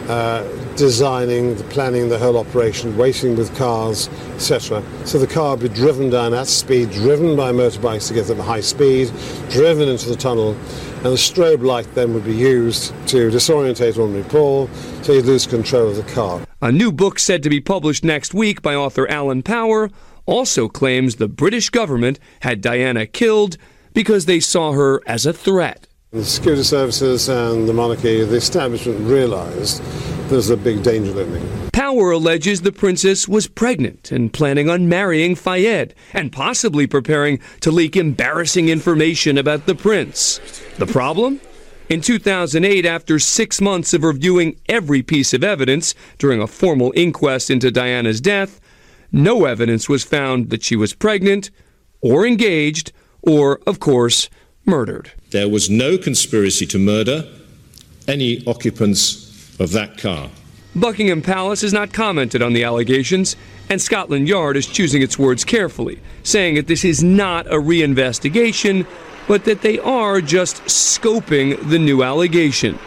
uh, 0.09 0.43
designing, 0.75 1.55
planning 1.69 2.09
the 2.09 2.19
whole 2.19 2.37
operation, 2.37 2.95
waiting 2.95 3.35
with 3.35 3.55
cars, 3.57 4.07
etc. 4.35 4.83
So 5.05 5.17
the 5.17 5.25
car 5.25 5.55
would 5.55 5.61
be 5.61 5.69
driven 5.69 6.11
down 6.11 6.35
at 6.35 6.45
speed, 6.45 6.91
driven 6.91 7.35
by 7.35 7.51
motorbikes 7.51 8.07
to 8.09 8.13
get 8.13 8.27
them 8.27 8.39
at 8.39 8.45
high 8.45 8.61
speed, 8.61 9.11
driven 9.49 9.89
into 9.89 10.07
the 10.07 10.15
tunnel, 10.15 10.51
and 10.51 11.05
the 11.05 11.17
strobe 11.17 11.63
light 11.63 11.87
then 11.95 12.13
would 12.13 12.25
be 12.25 12.35
used 12.35 12.93
to 13.07 13.31
disorientate 13.31 13.97
ordinary 13.97 14.23
Paul 14.29 14.67
so 15.01 15.13
he'd 15.13 15.25
lose 15.25 15.47
control 15.47 15.89
of 15.89 15.95
the 15.95 16.03
car. 16.13 16.45
A 16.61 16.71
new 16.71 16.91
book 16.91 17.17
said 17.17 17.41
to 17.43 17.49
be 17.49 17.61
published 17.61 18.03
next 18.03 18.33
week 18.33 18.61
by 18.61 18.75
author 18.75 19.07
Alan 19.07 19.41
Power 19.41 19.89
also 20.25 20.67
claims 20.67 21.15
the 21.15 21.27
British 21.27 21.69
government 21.69 22.19
had 22.41 22.61
Diana 22.61 23.05
killed 23.05 23.57
because 23.95 24.25
they 24.25 24.39
saw 24.39 24.73
her 24.73 25.01
as 25.07 25.25
a 25.25 25.33
threat. 25.33 25.87
The 26.11 26.23
security 26.23 26.63
services 26.63 27.27
and 27.27 27.67
the 27.67 27.73
monarchy, 27.73 28.23
the 28.23 28.35
establishment 28.35 28.99
realised 29.09 29.81
there's 30.29 30.51
a 30.51 30.57
big 30.57 30.83
danger 30.83 31.11
looming. 31.11 31.69
Power 31.71 32.11
alleges 32.11 32.61
the 32.61 32.71
princess 32.71 33.27
was 33.27 33.47
pregnant 33.47 34.11
and 34.11 34.31
planning 34.31 34.69
on 34.69 34.87
marrying 34.87 35.35
Fayed 35.35 35.93
and 36.13 36.31
possibly 36.31 36.87
preparing 36.87 37.39
to 37.61 37.71
leak 37.71 37.95
embarrassing 37.95 38.69
information 38.69 39.37
about 39.37 39.65
the 39.65 39.75
prince. 39.75 40.39
The 40.77 40.85
problem? 40.85 41.41
In 41.89 42.01
2008, 42.01 42.85
after 42.85 43.19
six 43.19 43.61
months 43.61 43.93
of 43.93 44.03
reviewing 44.03 44.59
every 44.67 45.03
piece 45.03 45.33
of 45.33 45.43
evidence 45.43 45.93
during 46.17 46.41
a 46.41 46.47
formal 46.47 46.91
inquest 46.95 47.49
into 47.49 47.71
Diana's 47.71 48.21
death, 48.21 48.59
no 49.11 49.45
evidence 49.45 49.87
was 49.87 50.03
found 50.03 50.49
that 50.49 50.63
she 50.63 50.75
was 50.75 50.93
pregnant 50.93 51.51
or 52.01 52.25
engaged 52.25 52.91
or, 53.25 53.59
of 53.65 53.79
course, 53.79 54.29
murdered. 54.65 55.11
There 55.31 55.49
was 55.49 55.69
no 55.69 55.97
conspiracy 55.97 56.65
to 56.67 56.79
murder 56.79 57.27
any 58.07 58.45
occupants 58.45 59.59
of 59.59 59.71
that 59.71 59.97
car. 59.97 60.29
Buckingham 60.75 61.21
Palace 61.21 61.61
has 61.61 61.71
not 61.71 61.93
commented 61.93 62.41
on 62.41 62.53
the 62.53 62.63
allegations, 62.63 63.35
and 63.69 63.81
Scotland 63.81 64.27
Yard 64.27 64.57
is 64.57 64.67
choosing 64.67 65.01
its 65.01 65.17
words 65.17 65.45
carefully, 65.45 65.99
saying 66.23 66.55
that 66.55 66.67
this 66.67 66.83
is 66.83 67.01
not 67.01 67.47
a 67.47 67.55
reinvestigation, 67.55 68.85
but 69.27 69.45
that 69.45 69.61
they 69.61 69.79
are 69.79 70.19
just 70.21 70.57
scoping 70.65 71.69
the 71.69 71.79
new 71.79 72.03
allegation. 72.03 72.77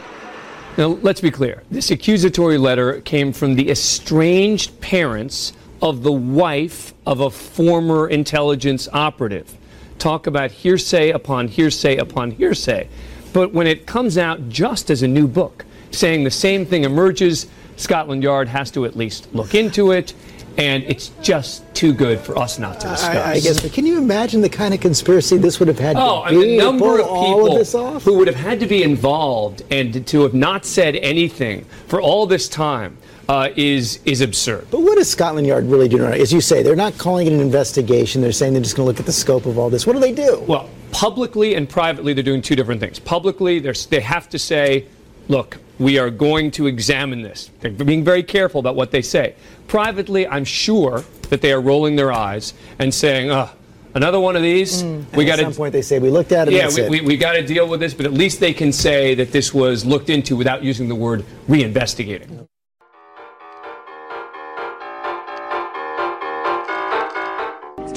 Now, 0.76 0.99
let's 1.03 1.20
be 1.20 1.30
clear. 1.30 1.64
This 1.70 1.91
accusatory 1.91 2.59
letter 2.59 3.01
came 3.01 3.32
from 3.32 3.57
the 3.57 3.70
estranged 3.70 4.80
parents 4.80 5.53
of 5.82 6.03
the 6.03 6.12
wife 6.12 6.95
of 7.07 7.20
a 7.20 7.30
former 7.30 8.07
intelligence 8.09 8.89
operative. 8.93 9.57
Talk 9.99 10.26
about 10.26 10.51
hearsay 10.51 11.11
upon 11.11 11.49
hearsay 11.49 11.96
upon 11.96 12.30
hearsay. 12.32 12.88
But 13.32 13.53
when 13.53 13.66
it 13.66 13.86
comes 13.86 14.16
out 14.16 14.49
just 14.49 14.90
as 14.90 15.03
a 15.03 15.09
new 15.09 15.26
book, 15.26 15.64
saying 15.90 16.24
the 16.24 16.30
same 16.30 16.64
thing 16.64 16.84
emerges, 16.84 17.46
Scotland 17.76 18.22
Yard 18.22 18.49
has 18.49 18.70
to 18.72 18.84
at 18.84 18.96
least 18.96 19.28
look 19.34 19.55
into 19.55 19.92
it, 19.92 20.14
and 20.57 20.82
it's 20.84 21.09
just 21.22 21.62
too 21.74 21.92
good 21.92 22.18
for 22.20 22.36
us 22.38 22.59
not 22.59 22.80
to 22.80 22.88
discuss. 22.88 23.16
I, 23.16 23.32
I 23.32 23.40
guess, 23.40 23.61
but 23.61 23.72
can 23.72 23.86
you 23.86 23.99
imagine 23.99 24.40
the 24.40 24.49
kind 24.49 24.74
of 24.74 24.80
conspiracy 24.80 25.36
this 25.36 25.59
would 25.61 25.68
have 25.68 25.78
had 25.78 25.96
Oh, 25.96 26.22
to 26.22 26.28
I 26.28 26.30
mean, 26.32 26.40
be 26.42 26.57
the 26.57 26.62
number 26.64 26.99
of 27.01 27.07
all 27.07 27.57
of 27.61 27.66
people 27.66 28.01
who 28.01 28.18
would 28.18 28.26
have 28.26 28.36
had 28.36 28.59
to 28.61 28.66
be 28.66 28.82
involved 28.82 29.62
and 29.70 30.05
to 30.09 30.22
have 30.22 30.34
not 30.34 30.64
said 30.64 30.96
anything 30.96 31.64
for 31.86 32.01
all 32.01 32.26
this 32.26 32.49
time 32.49 32.96
uh, 33.28 33.50
is 33.56 34.00
is 34.04 34.20
absurd. 34.20 34.66
But 34.70 34.80
what 34.80 34.98
is 34.98 35.08
Scotland 35.08 35.46
Yard 35.46 35.64
really 35.66 35.88
doing? 35.88 36.20
As 36.20 36.32
you 36.32 36.40
say, 36.40 36.62
they're 36.62 36.76
not 36.76 36.96
calling 36.96 37.26
it 37.26 37.32
an 37.32 37.40
investigation. 37.40 38.22
They're 38.22 38.32
saying 38.32 38.54
they're 38.54 38.62
just 38.62 38.76
going 38.76 38.86
to 38.86 38.90
look 38.90 39.00
at 39.00 39.06
the 39.06 39.12
scope 39.12 39.46
of 39.46 39.58
all 39.58 39.68
this. 39.70 39.86
What 39.86 39.92
do 39.92 40.00
they 40.00 40.12
do? 40.12 40.42
Well, 40.48 40.68
publicly 40.92 41.54
and 41.54 41.68
privately, 41.68 42.14
they're 42.14 42.24
doing 42.24 42.42
two 42.42 42.56
different 42.56 42.80
things. 42.80 42.98
Publicly, 42.98 43.58
they're, 43.58 43.74
have 44.00 44.28
to 44.30 44.38
say, 44.38 44.86
look, 45.28 45.58
we 45.78 45.98
are 45.98 46.10
going 46.10 46.50
to 46.52 46.66
examine 46.66 47.22
this. 47.22 47.50
They're 47.60 47.70
being 47.70 48.02
very 48.02 48.22
careful 48.22 48.60
about 48.60 48.76
what 48.76 48.90
they 48.90 49.02
say. 49.02 49.34
Privately, 49.66 50.26
I'm 50.26 50.44
sure 50.44 51.04
that 51.28 51.42
they 51.42 51.52
are 51.52 51.60
rolling 51.60 51.96
their 51.96 52.10
eyes 52.10 52.54
and 52.78 52.92
saying, 52.92 53.30
uh, 53.30 53.50
another 53.94 54.18
one 54.18 54.36
of 54.36 54.42
these. 54.42 54.80
And 54.80 55.06
we 55.12 55.26
got 55.26 55.38
at 55.38 55.44
some 55.44 55.54
point 55.54 55.72
they 55.72 55.82
say 55.82 55.98
we 55.98 56.08
looked 56.08 56.32
at 56.32 56.48
it. 56.48 56.54
Yeah, 56.54 56.70
we, 56.74 57.00
we, 57.00 57.06
we 57.06 57.16
got 57.18 57.32
to 57.32 57.46
deal 57.46 57.68
with 57.68 57.80
this, 57.80 57.92
but 57.92 58.06
at 58.06 58.12
least 58.14 58.40
they 58.40 58.54
can 58.54 58.72
say 58.72 59.14
that 59.16 59.32
this 59.32 59.52
was 59.52 59.84
looked 59.84 60.08
into 60.08 60.34
without 60.34 60.62
using 60.62 60.88
the 60.88 60.94
word 60.94 61.24
reinvestigating. 61.46 62.48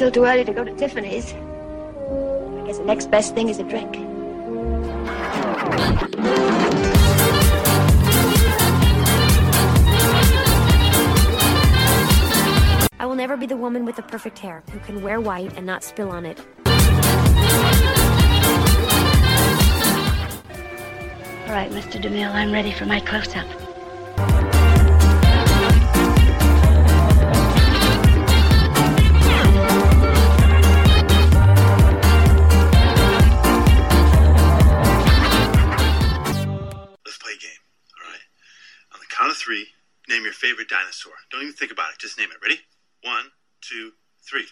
Still 0.02 0.10
too 0.10 0.26
early 0.26 0.44
to 0.44 0.52
go 0.52 0.64
to 0.64 0.74
Tiffany's. 0.74 1.32
I 1.32 2.64
guess 2.66 2.80
the 2.80 2.86
next 2.86 3.12
best 3.12 3.36
thing 3.36 3.50
is 3.50 3.60
a 3.60 3.64
drink. 3.64 3.98
I 13.00 13.06
will 13.06 13.14
never 13.14 13.38
be 13.38 13.46
the 13.46 13.56
woman 13.56 13.86
with 13.86 13.96
the 13.96 14.02
perfect 14.02 14.40
hair 14.40 14.64
who 14.72 14.80
can 14.80 15.04
wear 15.04 15.22
white 15.22 15.56
and 15.56 15.68
not 15.68 15.84
spill 15.84 16.10
on 16.10 16.26
it. 16.26 16.40
All 21.46 21.54
right, 21.54 21.70
Mr. 21.70 22.02
DeMille, 22.02 22.34
I'm 22.34 22.52
ready 22.52 22.72
for 22.72 22.88
my 22.88 23.02
close-up. 23.02 23.46
Let's 23.46 23.61
favorite 40.42 40.70
dinosaur. 40.70 41.14
Don't 41.30 41.44
even 41.44 41.54
think 41.54 41.72
about 41.72 41.92
it. 41.92 42.00
Just 42.00 42.18
name 42.18 42.30
it. 42.32 42.38
Ready? 42.42 42.60
One, 43.04 43.26
two, 43.62 43.92
three. 44.28 44.48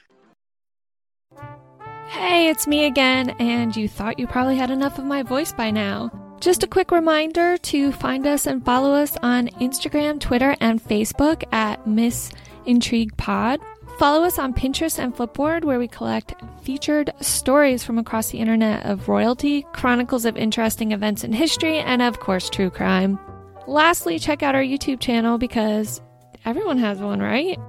Hey, 2.08 2.50
it's 2.50 2.68
me 2.68 2.86
again, 2.86 3.32
and 3.40 3.76
you 3.76 3.88
thought 3.88 4.20
you 4.20 4.28
probably 4.28 4.56
had 4.56 4.70
enough 4.70 5.00
of 5.00 5.06
my 5.06 5.24
voice 5.24 5.52
by 5.52 5.72
now. 5.72 6.12
Just 6.40 6.64
a 6.64 6.68
quick 6.68 6.92
reminder 6.92 7.58
to 7.58 7.92
find 7.92 8.26
us 8.26 8.46
and 8.46 8.64
follow 8.64 8.94
us 8.94 9.18
on 9.24 9.48
Instagram, 9.60 10.20
Twitter, 10.20 10.56
and 10.62 10.82
Facebook 10.82 11.44
at 11.52 11.86
Miss 11.86 12.32
Intrigue 12.66 13.16
Pod. 13.18 13.60
Follow 13.98 14.24
us 14.24 14.40
on 14.40 14.54
Pinterest 14.54 14.98
and 15.00 15.14
Flipboard, 15.16 15.66
where 15.66 15.80
we 15.80 15.88
collect 15.88 16.36
featured 16.64 17.12
stories 17.20 17.84
from 17.84 17.98
across 17.98 18.30
the 18.30 18.40
internet 18.40 18.86
of 18.86 19.10
royalty, 19.10 19.66
chronicles 19.74 20.26
of 20.26 20.38
interesting 20.38 20.92
events 20.92 21.24
in 21.24 21.34
history, 21.34 21.80
and 21.80 22.02
of 22.02 22.20
course, 22.20 22.50
true 22.50 22.70
crime. 22.70 23.20
Lastly, 23.70 24.18
check 24.18 24.42
out 24.42 24.56
our 24.56 24.64
YouTube 24.64 25.00
channel 25.00 25.38
because 25.38 26.02
everyone 26.44 26.80
has 26.80 26.98
one, 26.98 27.20
right? 27.20 27.60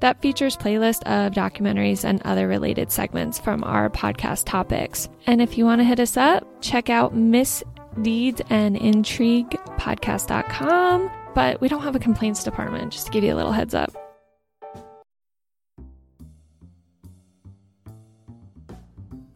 That 0.00 0.22
features 0.22 0.56
playlist 0.56 1.02
of 1.02 1.34
documentaries 1.34 2.04
and 2.04 2.22
other 2.22 2.48
related 2.48 2.90
segments 2.90 3.38
from 3.38 3.62
our 3.62 3.90
podcast 3.90 4.46
topics. 4.46 5.10
And 5.26 5.42
if 5.42 5.58
you 5.58 5.66
want 5.66 5.80
to 5.80 5.84
hit 5.84 6.00
us 6.00 6.16
up, 6.16 6.42
check 6.62 6.88
out 6.88 7.14
Miss 7.14 7.62
Deeds 8.00 8.40
and 8.48 8.78
Intrigue 8.78 9.50
podcast.com. 9.76 11.10
But 11.34 11.60
we 11.60 11.68
don't 11.68 11.82
have 11.82 11.96
a 11.96 12.00
complaints 12.00 12.42
department, 12.42 12.90
just 12.90 13.06
to 13.06 13.12
give 13.12 13.22
you 13.22 13.34
a 13.34 13.36
little 13.36 13.52
heads 13.52 13.74
up. 13.74 13.94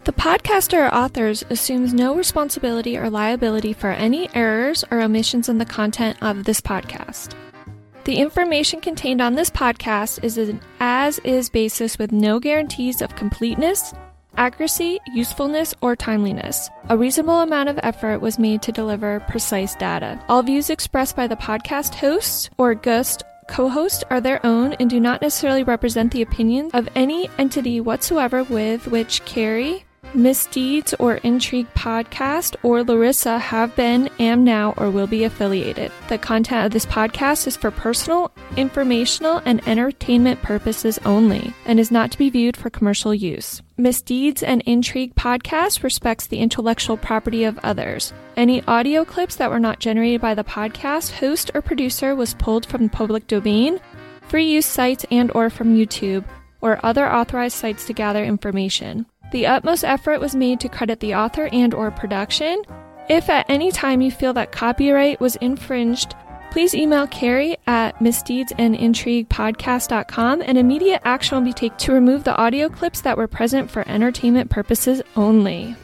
The 0.07 0.12
podcaster 0.12 0.86
or 0.88 0.94
authors 0.94 1.44
assumes 1.50 1.92
no 1.92 2.14
responsibility 2.14 2.96
or 2.96 3.11
liability 3.11 3.72
for 3.72 3.90
any 3.90 4.32
errors 4.36 4.84
or 4.92 5.00
omissions 5.00 5.48
in 5.48 5.59
the 5.59 5.64
content 5.64 6.16
of 6.22 6.44
this 6.44 6.61
podcast. 6.61 7.34
The 8.04 8.18
information 8.18 8.80
contained 8.80 9.20
on 9.20 9.34
this 9.34 9.50
podcast 9.50 10.22
is 10.22 10.38
an 10.38 10.61
as 10.78 11.18
is 11.24 11.50
basis 11.50 11.98
with 11.98 12.12
no 12.12 12.38
guarantees 12.38 13.02
of 13.02 13.16
completeness, 13.16 13.92
accuracy, 14.36 15.00
usefulness, 15.12 15.74
or 15.80 15.96
timeliness. 15.96 16.70
A 16.88 16.96
reasonable 16.96 17.40
amount 17.40 17.68
of 17.68 17.80
effort 17.82 18.20
was 18.20 18.38
made 18.38 18.62
to 18.62 18.70
deliver 18.70 19.18
precise 19.28 19.74
data. 19.74 20.24
All 20.28 20.44
views 20.44 20.70
expressed 20.70 21.16
by 21.16 21.26
the 21.26 21.34
podcast 21.34 21.96
hosts 21.96 22.48
or 22.59 22.74
guest 22.74 23.24
co 23.48 23.68
host 23.68 24.04
are 24.11 24.20
their 24.20 24.44
own 24.46 24.74
and 24.74 24.88
do 24.88 25.00
not 25.00 25.20
necessarily 25.20 25.64
represent 25.64 26.12
the 26.12 26.22
opinions 26.22 26.70
of 26.74 26.88
any 26.94 27.28
entity 27.38 27.80
whatsoever 27.80 28.44
with 28.44 28.86
which 28.86 29.24
Carrie, 29.24 29.84
Misdeeds 30.14 30.94
or 30.94 31.16
Intrigue 31.16 31.72
podcast 31.74 32.57
or 32.62 32.82
Larissa 32.82 33.38
have 33.38 33.74
been, 33.76 34.09
am 34.18 34.44
now, 34.44 34.72
or 34.76 34.90
will 34.90 35.07
be 35.07 35.24
affiliated. 35.24 35.92
The 36.09 36.18
content 36.18 36.66
of 36.66 36.72
this 36.72 36.86
podcast 36.86 37.46
is 37.46 37.57
for 37.57 37.70
personal, 37.70 38.30
informational, 38.57 39.42
and 39.44 39.66
entertainment 39.68 40.42
purposes 40.42 40.98
only 41.04 41.52
and 41.66 41.78
is 41.78 41.90
not 41.90 42.11
to 42.12 42.18
be 42.18 42.30
viewed 42.30 42.57
for 42.57 42.70
commercial 42.70 43.14
use. 43.14 43.61
Misdeeds 43.76 44.42
and 44.42 44.62
Intrigue 44.62 45.14
podcast 45.14 45.82
respects 45.82 46.26
the 46.26 46.38
intellectual 46.38 46.96
property 46.96 47.44
of 47.44 47.59
others. 47.62 48.12
Any 48.36 48.62
audio 48.64 49.04
clips 49.04 49.36
that 49.36 49.50
were 49.50 49.61
not 49.61 49.80
generated 49.80 50.20
by 50.20 50.34
the 50.34 50.44
podcast 50.44 51.12
host 51.12 51.50
or 51.54 51.61
producer 51.61 52.14
was 52.14 52.34
pulled 52.34 52.64
from 52.66 52.84
the 52.84 52.90
public 52.90 53.26
domain, 53.26 53.80
free 54.28 54.50
use 54.50 54.66
sites 54.66 55.04
and 55.11 55.30
or 55.34 55.50
from 55.50 55.76
YouTube 55.76 56.24
or 56.61 56.80
other 56.82 57.11
authorized 57.11 57.57
sites 57.57 57.86
to 57.86 57.92
gather 57.92 58.24
information. 58.24 59.07
The 59.37 59.47
utmost 59.47 59.84
effort 59.84 60.18
was 60.18 60.34
made 60.34 60.61
to 60.61 60.68
credit 60.70 61.01
the 61.01 61.14
author 61.14 61.51
and 61.53 61.74
or 61.74 61.91
production. 61.91 62.62
If 63.11 63.28
at 63.28 63.45
any 63.51 63.70
time 63.70 64.01
you 64.01 64.11
feel 64.11 64.32
that 64.32 64.51
copyright 64.51 65.20
was 65.20 65.37
infringed, 65.37 66.14
please 66.51 66.74
email 66.74 67.07
Carrie 67.07 67.59
at 67.66 67.99
misdeedsandintriguepodcast.com 67.99 70.41
and 70.41 70.57
immediate 70.57 71.03
action 71.05 71.37
will 71.37 71.45
be 71.45 71.53
taken 71.53 71.76
to 71.76 71.93
remove 71.93 72.24
the 72.24 72.34
audio 72.34 72.70
clips 72.70 73.03
that 73.03 73.18
were 73.18 73.28
present 73.28 73.70
for 73.70 73.87
entertainment 73.87 74.49
purposes 74.49 75.03
only. 75.16 75.76